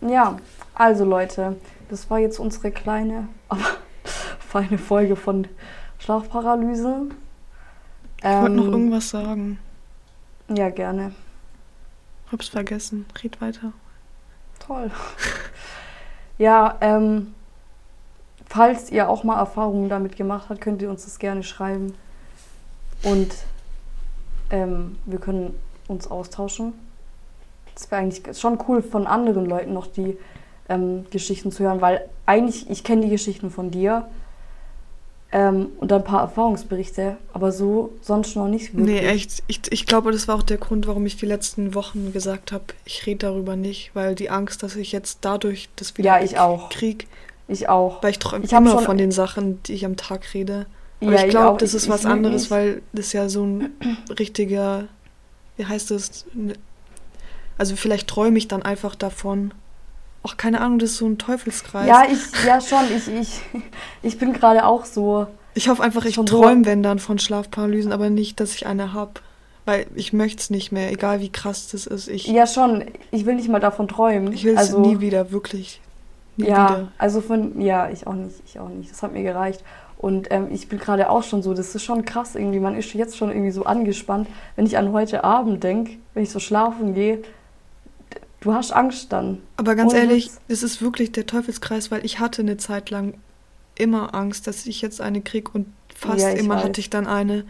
[0.00, 0.38] Ja,
[0.74, 1.56] also Leute,
[1.88, 3.62] das war jetzt unsere kleine, aber
[4.40, 5.46] feine Folge von
[5.98, 7.08] Schlafparalyse.
[8.18, 9.58] Ich wollte noch Ähm, irgendwas sagen.
[10.48, 11.12] Ja, gerne.
[12.32, 13.04] Hab's vergessen.
[13.22, 13.72] Red weiter.
[14.58, 14.90] Toll.
[16.38, 17.34] ja, ähm,
[18.52, 21.94] falls ihr auch mal Erfahrungen damit gemacht habt, könnt ihr uns das gerne schreiben.
[23.02, 23.34] Und
[24.50, 25.54] ähm, wir können
[25.88, 26.74] uns austauschen.
[27.74, 30.18] Das wäre eigentlich schon cool, von anderen Leuten noch die
[30.68, 34.06] ähm, Geschichten zu hören, weil eigentlich, ich kenne die Geschichten von dir
[35.32, 39.00] ähm, und ein paar Erfahrungsberichte, aber so sonst noch nicht wirklich.
[39.00, 39.42] Nee, echt.
[39.46, 42.64] Ich, ich glaube, das war auch der Grund, warum ich die letzten Wochen gesagt habe,
[42.84, 46.38] ich rede darüber nicht, weil die Angst, dass ich jetzt dadurch das wieder Ja, ich
[46.38, 46.68] auch.
[46.68, 47.08] krieg,
[47.48, 48.02] Ich auch.
[48.02, 50.66] weil ich träume Ich immer von den Sachen, die ich am Tag rede.
[51.00, 53.70] Aber Ja, ich glaube, das ist Ich- was ich anderes, weil das ja so ein
[54.18, 54.84] richtiger,
[55.56, 56.24] wie heißt das?
[57.58, 59.52] Also vielleicht träume ich dann einfach davon.
[60.24, 61.88] Ach, keine Ahnung, das ist so ein Teufelskreis.
[61.88, 63.40] Ja, ich, ja schon, ich, ich,
[64.02, 65.26] ich bin gerade auch so.
[65.54, 68.92] Ich hoffe einfach, ich so- träume, wenn dann von Schlafparalysen, aber nicht, dass ich eine
[68.92, 69.14] habe.
[69.64, 72.08] Weil ich möchte es nicht mehr, egal wie krass das ist.
[72.08, 74.32] Ich, Ja, schon, ich will nicht mal davon träumen.
[74.32, 75.80] ich will es also, nie wieder, wirklich.
[76.36, 76.92] Nie ja, wieder.
[76.98, 78.90] also von, ja, ich auch nicht, ich auch nicht.
[78.90, 79.62] Das hat mir gereicht.
[79.98, 82.58] Und ähm, ich bin gerade auch schon so, das ist schon krass irgendwie.
[82.58, 86.30] Man ist jetzt schon irgendwie so angespannt, wenn ich an heute Abend denke, wenn ich
[86.30, 87.22] so schlafen gehe.
[88.40, 89.38] Du hast Angst dann.
[89.56, 93.14] Aber ganz Ohne ehrlich, es ist wirklich der Teufelskreis, weil ich hatte eine Zeit lang
[93.76, 96.64] immer Angst, dass ich jetzt eine krieg und fast Ja, immer weiß.
[96.64, 97.44] hatte ich dann eine,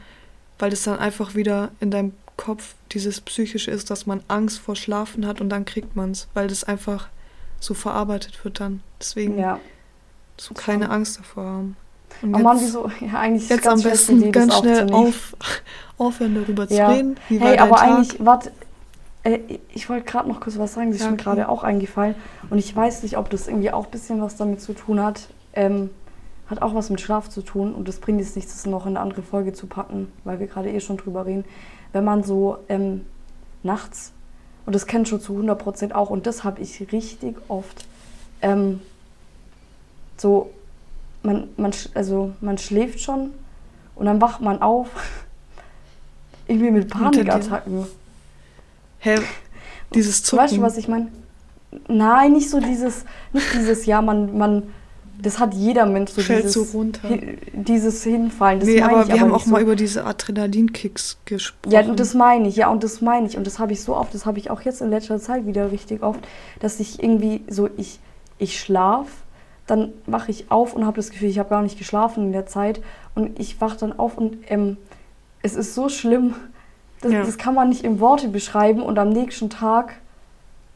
[0.59, 4.76] weil das dann einfach wieder in deinem Kopf dieses psychische ist, dass man Angst vor
[4.76, 7.09] Schlafen hat und dann kriegt man es, weil das einfach
[7.62, 8.82] so verarbeitet wird dann.
[9.00, 9.58] Deswegen Ja.
[10.36, 11.76] so keine Angst davor haben.
[12.20, 12.90] Und Oh Mann, wieso?
[13.00, 15.34] Ja, eigentlich ist jetzt am besten Idee, ganz schnell auf,
[15.98, 16.90] aufhören, darüber zu Ja.
[16.92, 17.16] reden.
[17.28, 17.82] Wie Hey, aber Tag?
[17.88, 18.52] eigentlich, warte,
[19.22, 19.38] äh,
[19.72, 21.22] ich wollte gerade noch kurz was sagen, das ist Ja, mir okay.
[21.24, 22.14] gerade auch eingefallen.
[22.50, 25.28] Und ich weiß nicht, ob das irgendwie auch ein bisschen was damit zu tun hat.
[25.54, 25.90] Ähm,
[26.48, 28.90] hat auch was mit Schlaf zu tun und das bringt jetzt nichts, das noch in
[28.96, 31.44] eine andere Folge zu packen, weil wir gerade eh schon drüber reden.
[31.92, 33.06] Wenn man so ähm,
[33.62, 34.12] nachts,
[34.66, 37.86] und das kennt schon zu 100% auch, und das habe ich richtig oft,
[38.40, 38.80] ähm,
[40.16, 40.50] so,
[41.22, 43.32] man, man, also man schläft schon
[43.94, 44.88] und dann wacht man auf,
[46.46, 46.90] irgendwie mit.
[46.90, 47.86] Panikattacken.
[48.98, 49.16] Hä?
[49.94, 50.44] Dieses Zucken.
[50.44, 51.08] Weißt du, was ich meine?
[51.88, 54.74] Nein, nicht so dieses, nicht dieses, ja, man, man,
[55.23, 57.07] das hat jeder Mensch so Fällt dieses, so runter.
[57.09, 58.61] Hin, dieses Hinfallen.
[58.61, 59.62] Das nee, meine aber ich wir haben nicht auch mal so.
[59.64, 61.73] über diese Adrenalinkicks gesprochen.
[61.73, 63.37] Ja, und das meine ich, ja, und das meine ich.
[63.37, 65.70] Und das habe ich so oft, das habe ich auch jetzt in letzter Zeit wieder
[65.70, 66.20] richtig oft,
[66.61, 68.01] dass ich irgendwie so, ich,
[68.39, 69.07] ich schlaf,
[69.66, 72.47] dann wache ich auf und habe das Gefühl, ich habe gar nicht geschlafen in der
[72.47, 72.81] Zeit.
[73.14, 74.77] Und ich wache dann auf und ähm,
[75.43, 76.35] es ist so schlimm,
[77.01, 77.23] das, Ja.
[77.25, 78.83] das kann man nicht in Worte beschreiben.
[78.83, 79.95] Und am nächsten Tag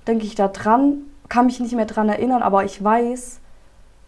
[0.06, 3.40] denke ich da dran, kann mich nicht mehr dran erinnern, aber ich weiß,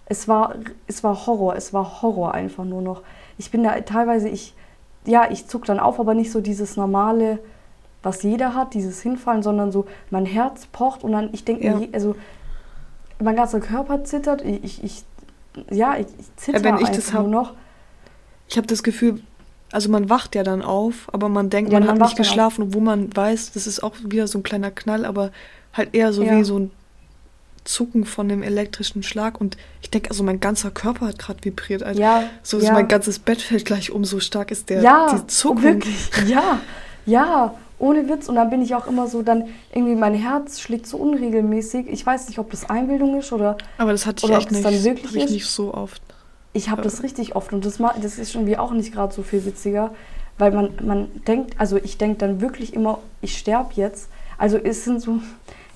[0.08, 0.54] es war,
[0.86, 3.02] es war Horror, es war Horror einfach nur noch.
[3.36, 4.54] Ich bin da teilweise, ich,
[5.04, 7.38] ja, ich zuck dann auf, aber nicht so dieses normale,
[8.02, 11.76] was jeder hat, dieses Hinfallen, sondern so, mein Herz pocht und dann, ich denke Ja.
[11.76, 12.14] mir, also,
[13.20, 15.04] mein ganzer Körper zittert, ich, ich,
[15.70, 17.52] ja, ich, ich zitter wenn ich einfach das hab- nur noch.
[18.48, 19.20] Ich habe das Gefühl,
[19.72, 22.62] also man wacht ja dann auf, aber man denkt, Ja, man, man hat nicht geschlafen,
[22.62, 25.30] obwohl man weiß, das ist auch wieder so ein kleiner Knall, aber
[25.74, 26.38] halt eher so Ja.
[26.38, 26.70] wie so ein
[27.68, 29.40] Zucken von dem elektrischen Schlag.
[29.40, 31.82] Und ich denke, also mein ganzer Körper hat gerade vibriert.
[31.82, 32.72] Also Ja, so ja.
[32.72, 35.62] mein ganzes Bett fällt gleich um, so stark ist der ja, die Zuckung.
[35.62, 36.60] wirklich, ja,
[37.04, 38.28] ja, ohne Witz.
[38.28, 41.86] Und dann bin ich auch immer so, dann irgendwie mein Herz schlägt so unregelmäßig.
[41.88, 44.84] Ich weiß nicht, ob das Einbildung ist oder Aber das hatte ich echt nicht, dann
[44.84, 46.00] wirklich ich nicht so oft.
[46.54, 49.44] Ich habe das richtig oft und das, das ist irgendwie auch nicht gerade so viel
[49.44, 49.94] witziger.
[50.38, 54.08] weil man, man denkt, also ich denke dann wirklich immer, ich sterbe jetzt.
[54.38, 55.20] Also es sind so,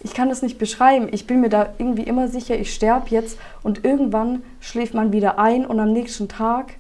[0.05, 1.09] ich kann das nicht beschreiben.
[1.13, 5.39] Ich bin mir da irgendwie immer sicher, ich sterbe jetzt und irgendwann schläft man wieder
[5.39, 6.75] ein und am nächsten Tag.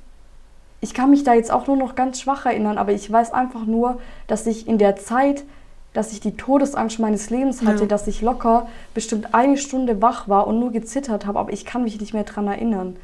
[0.80, 3.64] Ich kann mich da jetzt auch nur noch ganz schwach erinnern, aber ich weiß einfach
[3.66, 5.44] nur, dass ich in der Zeit,
[5.92, 7.86] dass ich die Todesangst meines Lebens hatte, Ja.
[7.86, 11.84] dass ich locker bestimmt eine Stunde wach war und nur gezittert habe, aber ich kann
[11.84, 12.96] mich nicht mehr dran erinnern.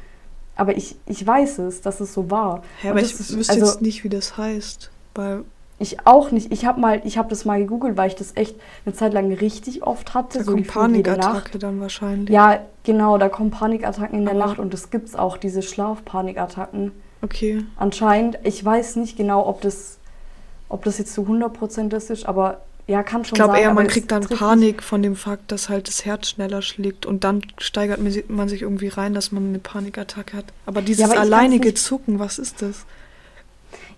[0.57, 2.63] Aber ich, ich weiß es, dass es so war.
[2.83, 4.91] Ja, aber ich wüsste also- jetzt nicht, wie das heißt.
[5.15, 5.45] Weil
[5.81, 6.51] Ich auch nicht.
[6.51, 8.55] Ich habe mal, ich habe das mal gegoogelt, weil ich das echt
[8.85, 10.39] eine Zeit lang richtig oft hatte.
[10.39, 10.67] da so kommt.
[10.67, 12.29] Panikattacke dann wahrscheinlich.
[12.29, 16.91] Ja, genau, da kommen Panikattacken in der Aber- Nacht und es gibt's auch, diese Schlafpanikattacken.
[17.21, 17.63] Okay.
[17.77, 19.97] Anscheinend, ich weiß nicht genau, ob das,
[20.67, 23.61] ob das jetzt zu 100% das ist, aber ja, kann Ich schon glaube sein.
[23.61, 26.61] eher, aber man es kriegt dann Panik von dem Fakt, dass halt das Herz schneller
[26.61, 30.45] schlägt und dann steigert man si- man sich irgendwie rein, dass man eine Panikattacke hat.
[30.65, 32.85] Aber dieses aber ich kann's alleinige Zucken, was ist das?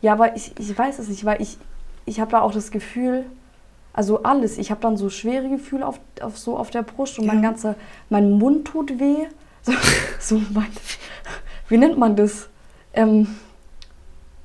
[0.01, 1.57] Ja, aber ich, ich weiß es nicht, weil ich,
[2.05, 3.25] ich habe da auch das Gefühl,
[3.93, 7.25] also alles, ich habe dann so schwere Gefühle auf, auf, so auf der Brust und
[7.25, 7.49] mein Ja.
[7.49, 7.75] ganzer,
[8.09, 9.25] mein Mund tut weh.
[9.63, 9.73] So,
[10.19, 10.65] so mein,
[11.69, 12.49] wie nennt man das?
[12.93, 13.27] Ähm,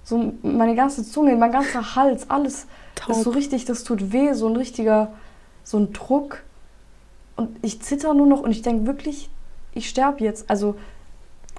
[0.04, 3.36] so meine ganze Zunge, mein ganzer Hals, alles Das ist so Taub.
[3.36, 5.12] richtig, das tut weh, so ein richtiger,
[5.64, 6.42] so ein Druck.
[7.36, 9.30] Und ich zitter nur noch und ich denke wirklich,
[9.72, 10.50] ich sterbe jetzt.
[10.50, 10.76] Also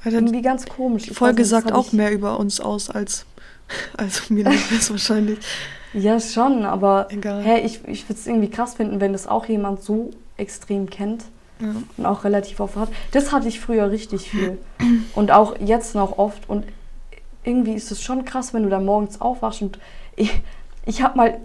[0.04, 1.04] Alter, irgendwie ganz komisch.
[1.04, 3.26] die Folge nicht, das sagt auch mehr über uns aus als,
[3.98, 5.40] als mir ist wahrscheinlich.
[5.98, 7.42] Ja, schon, aber Egal.
[7.44, 11.26] hä, ich, ich würde es irgendwie krass finden, wenn das auch jemand so extrem kennt
[11.60, 11.74] Ja.
[11.98, 12.90] und auch relativ oft hat.
[13.12, 14.58] Das hatte ich früher richtig viel.
[15.16, 16.48] Und auch jetzt noch oft.
[16.50, 16.66] Und
[17.44, 19.80] irgendwie ist es schon krass, wenn du dann morgens aufwachst und
[20.16, 20.40] ich,
[20.86, 21.40] ich habe mal,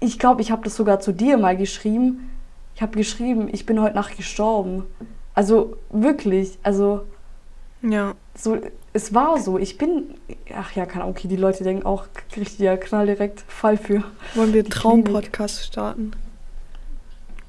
[0.00, 2.30] ich glaube, ich habe das sogar zu dir mal geschrieben.
[2.74, 4.84] Ich habe geschrieben, ich bin heute Nacht gestorben.
[5.34, 7.02] Also wirklich, also
[7.82, 8.14] ja.
[8.34, 8.56] so,
[8.92, 9.58] es war so.
[9.58, 10.14] Ich bin,
[10.54, 12.04] ach ja, keine Ahnung, okay, die Leute denken auch,
[12.36, 14.02] richtiger Knall direkt, Fall für.
[14.34, 16.12] Wollen wir Traumpodcast starten?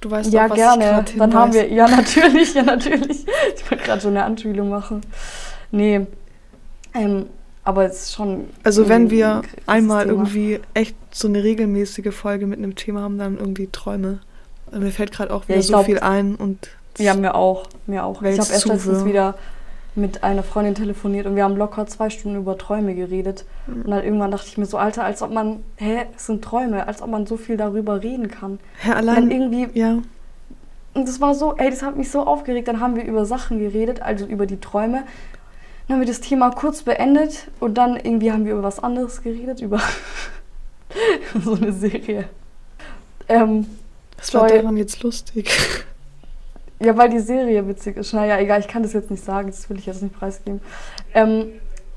[0.02, 0.84] Du weißt ja, doch, was gerne.
[0.84, 3.26] ich gerade Dann haben wir, ja, natürlich, ja, natürlich.
[3.56, 5.02] Ich wollte gerade schon eine Anspielung machen.
[5.72, 6.06] Nee,
[6.94, 7.28] ähm,
[7.64, 8.50] aber es ist schon.
[8.64, 10.18] Also wenn wir einmal Thema.
[10.20, 14.20] irgendwie echt so eine regelmäßige Folge mit einem Thema haben, dann irgendwie Träume.
[14.72, 18.04] Mir fällt gerade auch wieder ich so glaub- viel ein und Ja, mir auch, mir
[18.04, 18.22] auch.
[18.24, 19.36] Ich habe erst letztens wieder
[19.96, 23.46] mit einer Freundin telefoniert und wir haben locker zwei Stunden über Träume geredet.
[23.68, 23.82] Mhm.
[23.84, 26.88] Und dann irgendwann dachte ich mir so, Alter, als ob man, hä, es sind Träume,
[26.88, 28.60] als ob man so viel darüber reden kann.
[28.80, 30.00] Hä, Und dann allein irgendwie, ja,
[30.94, 32.68] und das war so, ey, das hat mich so aufgeregt.
[32.68, 35.04] Dann haben wir über Sachen geredet, also über die Träume.
[35.88, 39.22] Dann haben wir das Thema kurz beendet und dann irgendwie haben wir über was anderes
[39.22, 39.82] geredet, über
[41.44, 42.30] so eine Serie.
[43.28, 43.66] Ähm,
[44.18, 45.50] was war daran jetzt lustig?
[46.80, 48.14] Ja, weil die Serie witzig ist.
[48.14, 50.62] Naja, egal, ich kann das jetzt nicht sagen, das will ich jetzt nicht preisgeben.
[51.14, 51.54] Ähm,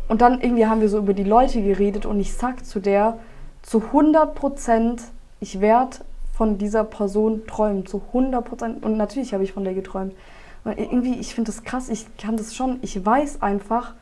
[0.08, 3.18] und dann irgendwie haben wir so über die Leute geredet und ich sag zu der,
[3.62, 5.02] zu 100 Prozent,
[5.40, 5.98] ich werde
[6.32, 8.84] von dieser Person träumen, zu 100 Prozent.
[8.84, 10.14] Und natürlich habe ich von der geträumt.
[10.64, 13.94] Und irgendwie, ich finde das krass, ich kann das schon, ich weiß einfach,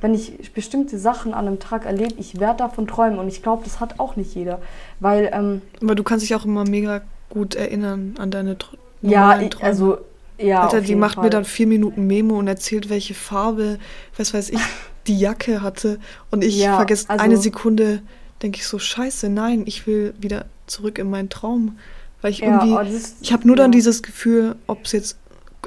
[0.00, 3.18] wenn ich bestimmte Sachen an einem Tag erlebe, ich werde davon träumen.
[3.18, 4.60] Und ich glaube, das hat auch nicht jeder.
[5.00, 7.00] Weil, ähm, Aber du kannst dich auch immer mega
[7.30, 9.98] gut erinnern an deine Tr ja, ich, also,
[10.38, 10.62] ja.
[10.62, 11.24] Alter, auf die macht Fall.
[11.24, 13.78] mir dann vier Minuten Memo und erzählt, welche Farbe,
[14.16, 14.60] was weiß ich,
[15.06, 15.98] die Jacke hatte.
[16.30, 18.02] Und ich Ja, vergesse also- eine Sekunde,
[18.42, 21.78] denke ich so, scheiße, nein, ich will wieder zurück in meinen Traum.
[22.20, 23.76] Weil ich Ja, irgendwie, das ist- ich habe nur dann ja.
[23.78, 25.16] dieses Gefühl, ob es jetzt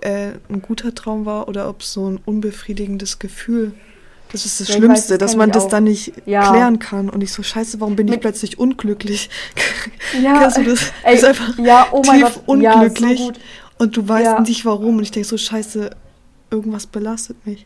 [0.01, 3.73] äh, ein guter Traum war oder ob es so ein unbefriedigendes Gefühl.
[4.31, 5.69] Das ist das Ja, ich weiß, Schlimmste, das dass man das auch.
[5.69, 6.49] dann nicht Ja.
[6.51, 7.09] klären kann.
[7.09, 9.29] Und ich so, scheiße, warum bin ich Mit- plötzlich unglücklich?
[10.21, 10.91] Ja, Kennst du das?
[11.03, 13.19] ey, ist einfach ja, oh tief Gott, unglücklich.
[13.19, 13.31] so.
[13.79, 14.97] Und du weißt nicht warum.
[14.97, 15.89] Und ich denke so, scheiße,
[16.49, 17.65] irgendwas belastet mich.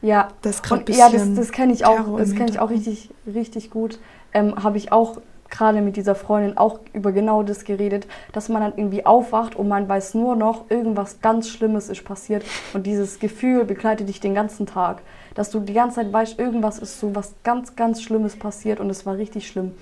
[0.00, 3.10] Ja, Das und ja, das, das kenne ich auch, Terror das kenne ich auch richtig,
[3.32, 3.98] richtig gut.
[4.34, 8.62] Ähm, Habe ich auch gerade mit dieser Freundin auch über genau das geredet, dass man
[8.62, 12.42] dann irgendwie aufwacht und man weiß nur noch, irgendwas ganz Schlimmes ist passiert
[12.72, 15.02] und dieses Gefühl begleitet dich den ganzen Tag.
[15.34, 18.90] Dass du die ganze Zeit weißt, irgendwas ist so was ganz, ganz Schlimmes passiert und
[18.90, 19.72] es war richtig schlimm.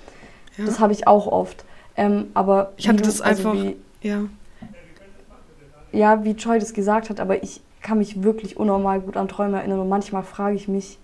[0.57, 0.65] Ja.
[0.65, 1.65] Das habe ich auch oft.
[1.97, 4.21] Ähm, aber Ich hatte du- das einfach- wie, Ja.
[5.91, 9.57] ja, wie Joy das gesagt hat, aber ich kann mich wirklich unnormal gut an Träume
[9.57, 10.97] erinnern und manchmal frage ich mich,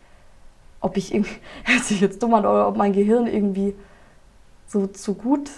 [0.79, 1.35] ob ich irgendwie,
[1.65, 3.73] hört sich jetzt dumm an, oder ob mein Gehirn irgendwie
[4.67, 5.49] so zu gut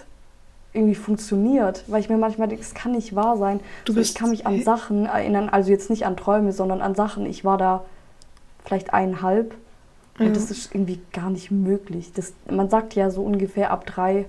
[0.71, 3.59] irgendwie funktioniert, weil ich mir manchmal denke, es kann nicht wahr sein.
[3.85, 4.61] Du so, bist- ich kann mich an.
[4.61, 7.25] Sachen erinnern, also jetzt nicht an Träume, sondern an Sachen.
[7.25, 7.83] Ich war da
[8.69, 9.55] vielleicht eineinhalb
[10.19, 10.31] und Ja.
[10.31, 12.11] das ist irgendwie gar nicht möglich.
[12.13, 14.25] Das, man sagt ja so ungefähr ab drei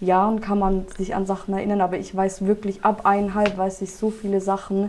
[0.00, 3.94] Jahren kann man sich an Sachen erinnern, aber ich weiß wirklich, ab eineinhalb weiß ich
[3.94, 4.88] so viele Sachen.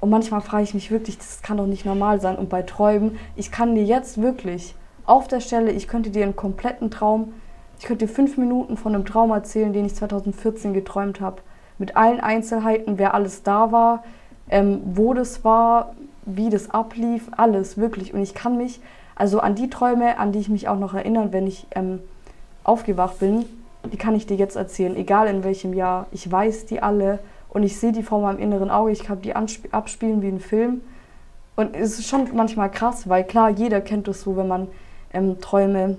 [0.00, 2.36] Und manchmal frage ich mich wirklich, das kann doch nicht normal sein.
[2.36, 4.74] Und bei Träumen, ich kann dir jetzt wirklich
[5.06, 7.32] auf der Stelle, ich könnte dir einen kompletten Traum,
[7.78, 11.40] ich könnte dir fünf Minuten von einem Traum erzählen, den ich 2014 geträumt habe.
[11.78, 14.04] Mit allen Einzelheiten, wer alles da war,
[14.50, 15.94] ähm, wo das war,
[16.36, 18.14] wie das ablief, alles wirklich.
[18.14, 18.80] Und ich kann mich,
[19.14, 22.00] also an die Träume, an die ich mich auch noch erinnern, wenn ich ähm,
[22.64, 23.44] aufgewacht bin,
[23.92, 26.06] die kann ich dir jetzt erzählen, egal in welchem Jahr.
[26.12, 27.18] Ich weiß die alle
[27.48, 28.92] und ich sehe die vor meinem inneren Auge.
[28.92, 30.82] Ich kann die abspielen wie ein Film.
[31.56, 34.68] Und es ist schon manchmal krass, weil klar, jeder kennt es so, wenn man
[35.12, 35.98] ähm, Träume,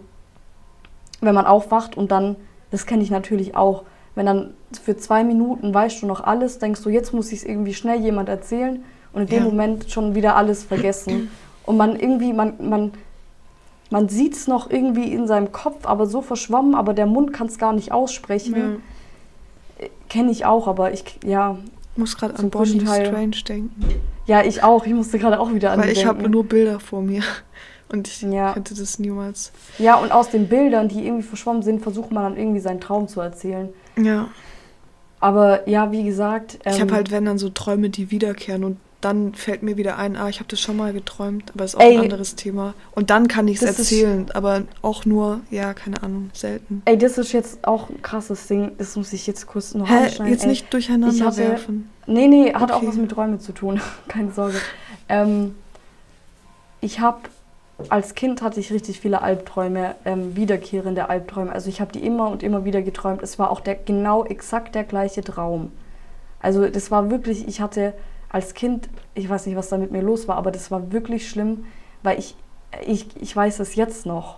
[1.20, 2.36] wenn man aufwacht und dann,
[2.72, 3.84] das kenne ich natürlich auch,
[4.16, 7.46] wenn dann für zwei Minuten weißt du noch alles, denkst du, jetzt muss ich es
[7.46, 8.84] irgendwie schnell jemand erzählen
[9.14, 11.30] und in dem Moment schon wieder alles vergessen.
[11.64, 12.92] Und man irgendwie, man, man,
[13.92, 17.48] man sieht es noch irgendwie in seinem Kopf, aber so verschwommen, aber der Mund kann
[17.48, 18.82] es gar nicht aussprechen.
[19.80, 19.88] Ja.
[20.10, 21.60] Kenne ich auch, aber ich, ja.
[21.94, 23.86] Ich muss gerade an Bonnie Strange denken.
[24.26, 24.86] Ja, ich auch.
[24.86, 27.22] Ich musste gerade auch wieder an Weil ich habe nur Bilder vor mir.
[27.90, 28.54] Und ich ja.
[28.54, 29.52] könnte das niemals.
[29.78, 33.10] Ja, und aus den Bildern, die irgendwie verschwommen sind, versucht man dann irgendwie seinen Traum
[33.10, 33.68] zu erzählen.
[34.02, 34.30] Ja.
[35.20, 36.58] Aber ja, wie gesagt.
[36.64, 39.98] Ähm, ich habe halt, wenn dann so Träume, die wiederkehren und dann fällt mir wieder
[39.98, 42.76] ein, ah, ich habe das schon mal geträumt, aber ist auch ey, ein anderes Thema.
[42.94, 46.84] Und dann kann ich es erzählen, ist, aber auch nur, ja, keine Ahnung, selten.
[46.86, 50.06] Ey, das ist jetzt auch ein krasses Ding, das muss ich jetzt kurz noch Hä,
[50.30, 51.90] Jetzt ey, nicht durcheinander ich hatte, werfen.
[52.06, 52.74] Nee, nee, hat okay.
[52.74, 54.58] auch was mit Träumen zu tun, keine Sorge.
[55.10, 55.56] Ähm,
[56.80, 57.22] ich habe,
[57.90, 61.52] als Kind hatte ich richtig viele Albträume, ähm, wiederkehrende Albträume.
[61.52, 63.24] Also ich habe die immer und immer wieder geträumt.
[63.24, 65.72] Es war auch der, genau exakt der gleiche Traum.
[66.40, 67.94] Also das war wirklich, ich hatte
[68.32, 71.30] als Kind, ich weiß nicht, was da mit mir los war, aber das war wirklich
[71.30, 71.66] schlimm,
[72.02, 72.36] weil ich,
[72.86, 74.38] ich, ich weiß es jetzt noch.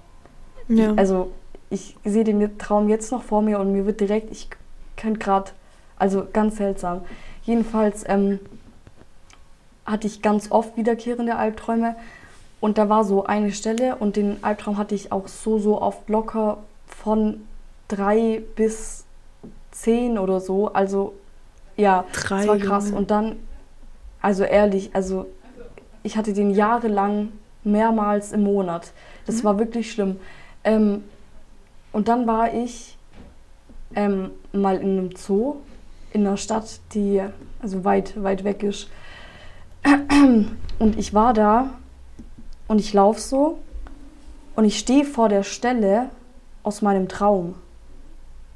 [0.67, 0.93] Ja.
[0.95, 1.31] Also
[1.69, 4.49] ich sehe den Traum jetzt noch vor mir und mir wird direkt, ich
[4.97, 5.51] könnte gerade,
[5.97, 7.01] also ganz seltsam.
[7.43, 8.39] Jedenfalls ähm,
[9.85, 11.95] hatte ich ganz oft wiederkehrende Albträume
[12.61, 16.09] und da war so eine Stelle und den Albtraum hatte ich auch so, so oft
[16.09, 17.41] locker von
[17.89, 19.05] drei bis
[19.71, 20.73] zehn oder so.
[20.73, 21.13] Also
[21.75, 22.85] ja, drei, das war krass.
[22.85, 22.97] Junge.
[22.97, 23.35] Und dann
[24.24, 25.28] also ehrlich, also
[26.01, 28.93] ich hatte den jahrelang mehrmals im Monat.
[29.26, 29.43] Das mhm.
[29.43, 30.19] war wirklich schlimm.
[30.63, 31.03] Ähm,
[31.91, 32.97] und dann war ich
[33.95, 35.57] ähm, mal in einem Zoo
[36.13, 37.21] in einer Stadt, die
[37.61, 38.89] also weit, weit weg ist.
[40.80, 41.71] Und ich war da
[42.67, 43.59] und ich laufe so
[44.55, 46.09] und ich stehe vor der Stelle
[46.63, 47.55] aus meinem Traum,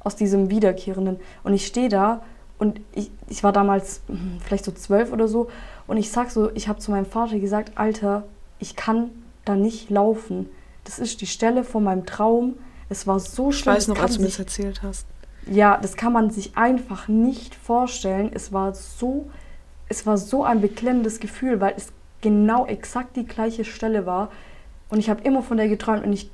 [0.00, 1.20] aus diesem Wiederkehrenden.
[1.44, 2.22] Und ich stehe da
[2.58, 5.48] und ich, ich war damals hm, vielleicht so zwölf oder so.
[5.86, 8.24] Und ich sag so, ich habe zu meinem Vater gesagt, Alter,
[8.58, 9.10] ich kann
[9.44, 10.48] da nicht laufen.
[10.84, 12.54] Das ist die Stelle von meinem Traum.
[12.88, 13.74] Es war so schlimm.
[13.74, 15.06] Ich weiß noch, als du mir das erzählt hast.
[15.46, 18.30] Ja, das kann man sich einfach nicht vorstellen.
[18.34, 19.30] Es war so,
[19.88, 21.88] es war so ein beklemmendes Gefühl, weil es
[22.20, 24.30] genau exakt die gleiche Stelle war.
[24.90, 26.30] Und ich habe immer von der geträumt und ich,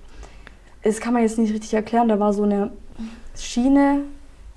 [0.83, 2.09] das kann man jetzt nicht richtig erklären.
[2.09, 2.73] Da war so eine
[3.37, 4.03] Schiene,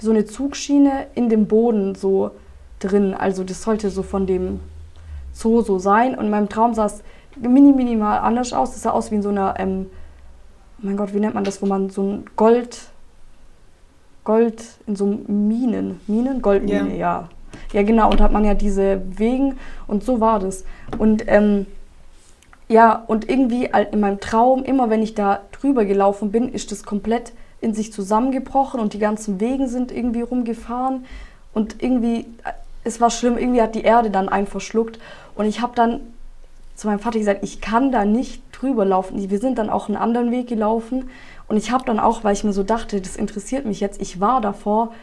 [0.01, 2.31] so eine Zugschiene in dem Boden so
[2.79, 3.13] drin.
[3.13, 4.59] Also das sollte so von dem
[5.33, 6.15] Zoo so sein.
[6.15, 7.03] Und in meinem Traum sah es
[7.35, 8.71] mini, minimal anders aus.
[8.71, 9.87] Das sah aus wie in so einer, ähm,
[10.79, 12.89] mein Gott, wie nennt man das, wo man so ein Gold,
[14.23, 16.41] Gold in so Minen, Minen?
[16.41, 16.97] Goldmine, yeah.
[16.97, 17.29] ja.
[17.73, 20.63] Ja, genau, und hat man ja diese Wegen und so war das.
[20.97, 21.65] Und ähm,
[22.69, 26.83] ja, und irgendwie in meinem Traum, immer wenn ich da drüber gelaufen bin, ist das
[26.83, 31.05] komplett in sich zusammengebrochen und die ganzen Wegen sind irgendwie rumgefahren
[31.53, 32.25] und irgendwie,
[32.83, 34.99] es war schlimm, irgendwie hat die Erde dann einen verschluckt
[35.35, 36.01] und ich habe dann
[36.75, 39.29] zu meinem Vater gesagt, ich kann da nicht drüber laufen.
[39.31, 41.09] Wir sind dann auch einen anderen Weg gelaufen
[41.47, 44.19] und ich habe dann auch, weil ich mir so dachte, das interessiert mich jetzt, ich
[44.19, 44.93] war davor,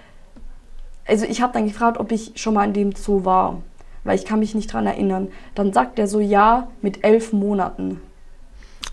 [1.06, 3.60] also ich habe dann gefragt, ob ich schon mal in dem Zoo war,
[4.04, 5.28] weil ich kann mich nicht dran erinnern.
[5.54, 8.00] Dann sagt er so, ja, mit elf Monaten.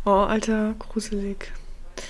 [0.06, 1.54] Oh, Alter, gruselig.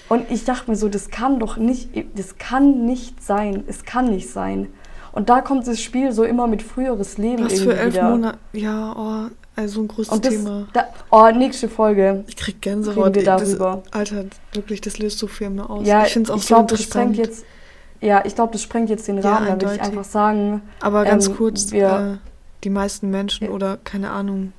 [0.09, 3.63] Und ich dachte mir so, das kann doch nicht, das kann nicht sein.
[3.67, 4.67] Es kann nicht sein.
[5.11, 8.37] Und da kommt das Spiel so immer mit früheres Leben Was für elf Monate?
[8.53, 10.67] Ja, oh, also ein großes und das, Thema.
[10.73, 12.23] Da, oh, nächste Folge.
[12.27, 13.15] Ich krieg Gänsehaut.
[13.15, 13.83] wir darüber.
[13.83, 15.85] Das, Alter, wirklich, das löst so viel mehr aus.
[15.85, 17.45] Ja, ich finde es auch ich so glaub, Das sprengt jetzt,
[17.99, 19.47] ja, ich glaube, das sprengt jetzt den Rahmen.
[19.47, 20.61] Ja, da würde ich einfach sagen.
[20.79, 22.29] Aber ganz ähm, kurz, wir, äh,
[22.63, 23.51] die meisten Menschen ja.
[23.51, 24.53] oder keine Ahnung,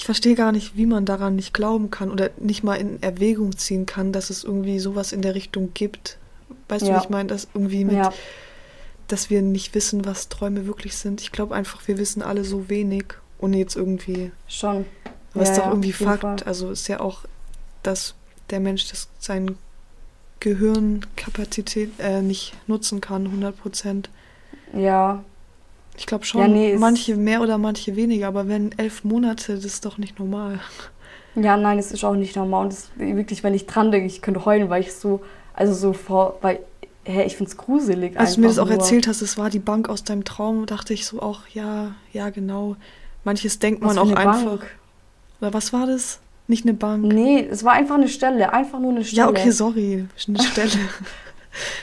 [0.00, 3.58] ich verstehe gar nicht, wie man daran nicht glauben kann oder nicht mal in Erwägung
[3.58, 6.16] ziehen kann, dass es irgendwie sowas in der Richtung gibt.
[6.70, 6.96] Weißt ja.
[6.96, 8.10] du, ich meine, dass irgendwie mit, ja.
[9.08, 11.20] dass wir nicht wissen, was Träume wirklich sind.
[11.20, 14.32] Ich glaube einfach, wir wissen alle so wenig, ohne jetzt irgendwie.
[14.48, 14.86] Schon.
[15.34, 16.22] Aber ja, ist doch irgendwie Fakt.
[16.22, 16.36] Fall.
[16.46, 17.26] Also ist ja auch,
[17.82, 18.14] dass
[18.48, 19.58] der Mensch das sein
[20.40, 24.08] Gehirnkapazität äh, nicht nutzen kann, 100 Prozent.
[24.72, 25.22] Ja,
[25.96, 29.64] ich glaube schon, ja, nee, manche mehr oder manche weniger, aber wenn elf Monate, das
[29.64, 30.60] ist doch nicht normal.
[31.36, 32.64] Ja, nein, es ist auch nicht normal.
[32.64, 35.20] Und das, wirklich, wenn ich dran denke, ich könnte heulen, weil ich so,
[35.54, 36.60] also so vor, weil,
[37.04, 38.18] hä, ich finde es gruselig.
[38.18, 38.74] Als du mir das auch nur.
[38.74, 42.30] erzählt hast, es war die Bank aus deinem Traum, dachte ich so auch, ja, ja,
[42.30, 42.76] genau.
[43.24, 44.44] Manches denkt Was man auch eine einfach.
[44.44, 44.66] Bank?
[45.40, 46.20] Oder was war das?
[46.48, 47.04] Nicht eine Bank.
[47.04, 49.22] Nee, es war einfach eine Stelle, einfach nur eine Stelle.
[49.22, 50.06] Ja, okay, sorry.
[50.26, 50.70] Eine Stelle.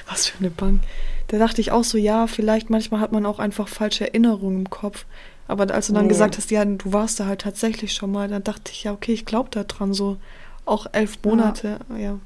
[0.10, 0.82] Was für eine Bank.
[1.28, 4.70] Da dachte ich auch so, ja, vielleicht manchmal hat man auch einfach falsche Erinnerungen im
[4.70, 5.06] Kopf.
[5.50, 6.10] Aber als du dann Nee.
[6.10, 9.14] gesagt hast, ja, du warst da halt tatsächlich schon mal, dann dachte ich, ja, okay,
[9.14, 9.94] ich glaube da dran.
[9.94, 10.18] So
[10.66, 12.18] auch elf Monate, ja.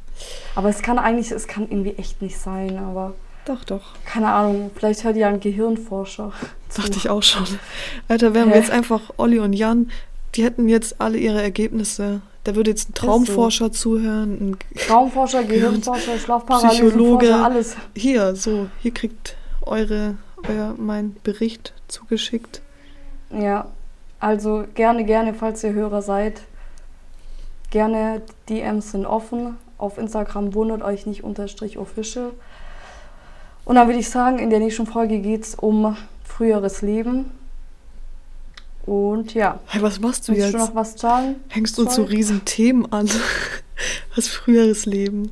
[0.55, 3.13] Aber es kann eigentlich, es kann irgendwie echt nicht sein, aber
[3.45, 3.93] Doch, doch.
[4.05, 6.31] keine Ahnung, vielleicht hört ja ein Gehirnforscher.
[6.69, 6.81] zu.
[6.81, 7.45] Dachte ich auch schon.
[8.07, 8.59] Alter, wären wir Hä?
[8.61, 9.89] jetzt einfach Olli und Jan,
[10.35, 12.21] die hätten jetzt alle ihre Ergebnisse.
[12.43, 13.05] Da würde jetzt ein so.
[13.05, 14.31] Traumforscher zuhören.
[14.31, 17.35] Ein, Traumforscher, Gehirnforscher, Schlafparalyseforscher, Psychologe.
[17.35, 17.75] alles.
[17.95, 20.15] hier, so, hier kriegt eure,
[20.47, 22.61] euer, mein Bericht zugeschickt.
[23.31, 23.67] Ja,
[24.19, 26.41] also gerne, gerne, falls ihr Hörer seid.
[27.69, 29.57] Gerne, DMs sind offen.
[29.77, 32.31] Auf Instagram wundert euch nicht unterstrich official.
[33.65, 37.31] Und dann würde ich sagen, in der nächsten Folge geht es um früheres Leben.
[38.85, 40.53] Und ja, Hey, was machst du willst jetzt?
[40.53, 41.35] du noch was sagen?
[41.49, 43.09] Hängst du uns so riesen Themen an?
[44.15, 45.31] was früheres Leben.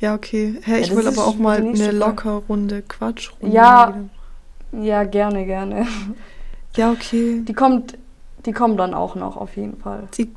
[0.00, 0.54] Ja, okay.
[0.62, 3.54] Hä, ich das will aber auch mal eine locker Runde Quatschrunde.
[3.54, 3.94] Ja.
[4.70, 4.84] wieder.
[4.84, 5.86] Ja, gerne, gerne.
[6.76, 7.42] Ja, okay.
[7.46, 7.98] Die kommt,
[8.46, 10.08] die kommt dann auch noch auf jeden Fall.
[10.16, 10.30] Die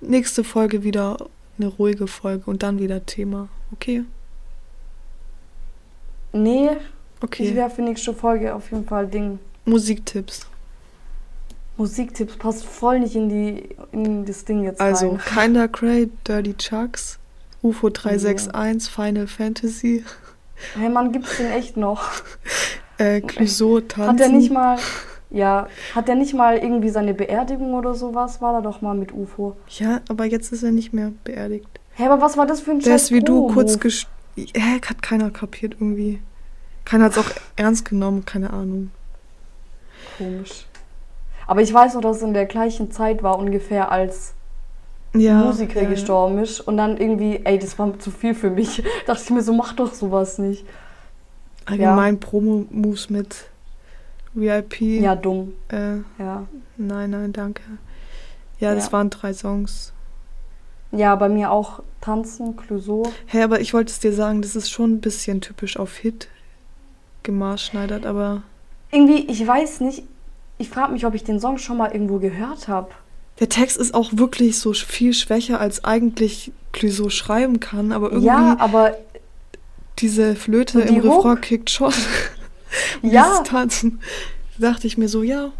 [0.00, 1.16] nächste Folge wieder
[1.58, 3.48] eine ruhige Folge und dann wieder Thema.
[3.72, 4.04] Okay?
[6.32, 7.54] Nee, ich Okay.
[7.54, 9.38] wäre für nächste Folge auf jeden Fall Ding.
[9.66, 10.46] Musiktipps.
[11.80, 15.20] Musiktipps passt voll nicht in die in das Ding jetzt Also, rein.
[15.24, 17.18] Kinder Cray, Dirty Chucks,
[17.62, 20.04] UFO 361, Final Fantasy,
[20.78, 22.02] Hey Mann, gibt's den echt noch?
[22.98, 24.10] äh, Clouseau, Tanzen.
[24.10, 24.78] Hat der nicht mal,
[25.30, 28.42] ja, hat der nicht mal irgendwie seine Beerdigung oder sowas?
[28.42, 29.56] War da doch mal mit UFO.
[29.68, 31.68] Ja, aber jetzt ist er nicht mehr beerdigt.
[31.94, 34.06] Hä, aber was war das für ein Der scheiß ist wie du kurz gest...
[34.36, 36.20] Hä, hat keiner kapiert irgendwie.
[36.84, 38.90] Keiner hat es auch ernst genommen, keine Ahnung.
[40.18, 40.66] Komisch.
[41.50, 44.34] Aber ich weiß noch, dass es in der gleichen Zeit war ungefähr, als
[45.14, 45.34] Ja.
[45.42, 46.60] Musiker ja, gestorben ist.
[46.60, 48.84] Und dann irgendwie, ey, das war zu viel für mich.
[49.06, 50.64] Dachte ich mir so, mach doch sowas nicht.
[51.66, 53.46] Allgemein Promo-Moves mit
[54.32, 54.80] VIP.
[55.02, 55.54] Ja, dumm.
[55.70, 56.46] Äh, Ja.
[56.76, 57.62] nein, nein, danke.
[58.60, 58.92] Ja, das Ja.
[58.92, 59.92] waren drei Songs.
[60.92, 63.02] Ja, bei mir auch Tanzen, Clouseau.
[63.26, 66.28] Hä, aber ich wollte es dir sagen, das ist schon ein bisschen typisch auf Hit
[67.24, 68.42] gemaßschneidert, aber
[68.92, 70.04] Irgendwie, ich weiß nicht,
[70.60, 72.88] ich frage mich, ob ich den Song schon mal irgendwo gehört habe.
[73.40, 78.26] der Text ist auch wirklich so viel schwächer, als eigentlich Clouseau schreiben kann, aber irgendwie
[78.26, 78.94] Ja, aber
[79.98, 81.42] diese Flöte die im Refrain Hook?
[81.42, 81.92] kickt schon.
[83.02, 83.24] Ja.
[83.24, 84.00] Dieses Tanzen.
[84.56, 85.50] Da dachte ich mir so, ja,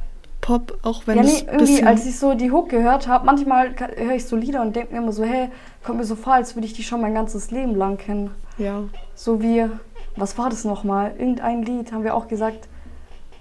[0.40, 4.14] Pop, auch wenn ja, nee, irgendwie, als ich so die Hook gehört habe, manchmal höre
[4.14, 5.48] ich so Lieder und denke mir immer so, hey,
[5.82, 8.30] kommt mir so vor, als würde ich die schon mein ganzes Leben lang kennen.
[8.58, 8.84] ja,
[9.16, 9.66] So wie,
[10.14, 11.12] was war das nochmal?
[11.18, 12.68] Irgendein Lied, haben wir auch gesagt,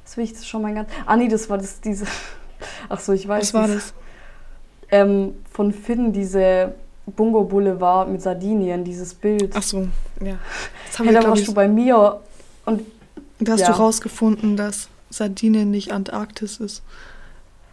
[0.09, 0.95] das will ich schon mein ganzes...
[1.05, 2.05] Ah nee, das war das, diese...
[2.89, 3.93] Ach so, ich weiß was war das?
[4.89, 6.73] Ähm, von Finn, diese
[7.05, 9.53] Bungo Boulevard mit Sardinien, dieses Bild.
[9.55, 9.87] Ach so,
[10.19, 10.39] ja.
[10.87, 12.19] Das haben hey, wir, da warst du bei mir
[12.65, 12.81] und
[13.39, 13.67] Da hast ja.
[13.67, 16.81] du rausgefunden, dass Sardinien nicht Antarktis ist.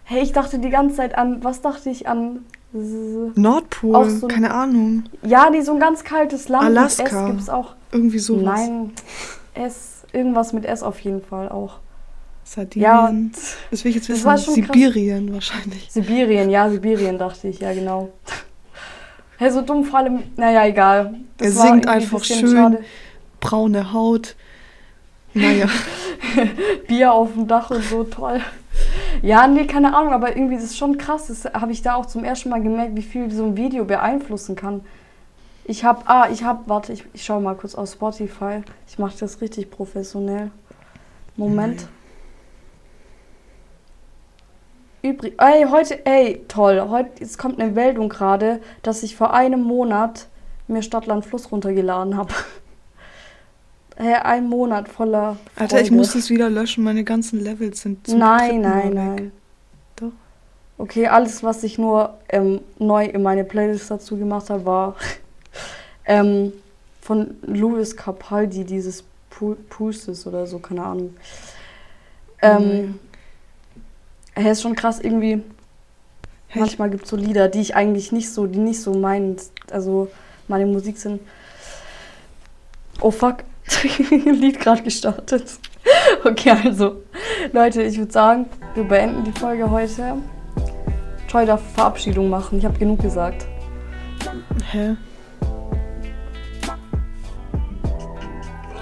[0.04, 2.44] hey, ich dachte die ganze Zeit an, was dachte ich an?
[3.34, 5.04] Nordpol, Auch so ein- keine Ahnung.
[5.22, 7.02] Ja, die so ein ganz kaltes Land Alaska.
[7.04, 7.74] mit S gibt's auch.
[7.92, 8.42] Irgendwie sowas.
[8.44, 8.92] Nein,
[9.54, 11.78] S, irgendwas mit S auf jeden Fall auch.
[12.46, 13.32] Ja, Sardinien.
[13.70, 14.24] Das will ich jetzt das wissen.
[14.24, 14.66] war schon krass.
[14.74, 15.90] Sibirien wahrscheinlich.
[15.90, 18.10] Sibirien, ja, Sibirien dachte ich, ja genau.
[19.38, 21.14] Hey, so dumm vor allem, naja, egal.
[21.38, 22.56] Er war singt ein einfach bisschen schön.
[22.56, 22.84] schade.
[23.40, 24.36] Braune Haut.
[25.34, 25.66] Naja.
[26.88, 28.40] Bier auf dem Dach und so, toll.
[29.22, 31.26] Ja, nee, keine Ahnung, aber irgendwie das ist schon krass.
[31.26, 34.56] Das habe ich da auch zum ersten Mal gemerkt, wie viel so ein Video beeinflussen
[34.56, 34.82] kann.
[35.64, 38.62] Ich habe, ah, ich habe, warte, ich, ich schaue mal kurz auf Spotify.
[38.86, 40.50] Ich mache das richtig professionell.
[41.36, 41.88] Moment.
[45.10, 46.84] Übrig, ey, heute, ey, toll.
[46.88, 50.26] Heute, jetzt kommt eine Meldung gerade, dass ich vor einem Monat
[50.68, 52.32] mir Stadtland Fluss runtergeladen habe.
[53.98, 55.38] Hey, ein Monat voller.
[55.54, 55.96] Alter, ich Freude.
[55.96, 56.84] muss das wieder löschen.
[56.84, 59.32] Meine ganzen Levels sind zum Nein, nein, nein.
[59.96, 60.12] Doch.
[60.76, 64.96] Okay, alles, was ich nur ähm, neu in meine Playlist dazu gemacht habe, war
[66.04, 66.52] ähm,
[67.00, 69.02] von Louis Capaldi, dieses
[69.32, 71.16] Pu- Pulses oder so, keine Ahnung.
[72.42, 72.98] Ähm,
[74.36, 75.42] hey, ist schon krass, irgendwie.
[76.48, 79.36] Hey, Manchmal gibt es so Lieder, die ich eigentlich nicht so, die nicht so mein,
[79.70, 80.08] also
[80.46, 81.20] meine Musik sind.
[83.00, 83.38] Oh fuck,
[84.24, 85.44] Lied gerade gestartet.
[86.24, 87.02] Okay, also,
[87.52, 90.16] Leute, ich würde sagen, wir beenden die Folge heute.
[91.28, 92.58] Joy darf Verabschiedung machen.
[92.58, 93.46] Ich habe genug gesagt.
[94.70, 94.96] Hä?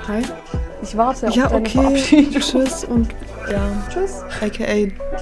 [0.06, 0.22] Hi?
[0.82, 1.78] Ich warte auf Ja, deine okay.
[1.78, 2.40] Verabschiedung.
[2.40, 3.08] Tschüss und
[3.50, 4.22] ja, Tschüss.
[4.40, 4.64] aka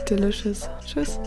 [0.08, 0.68] Delicious.
[0.86, 1.18] Tschüss.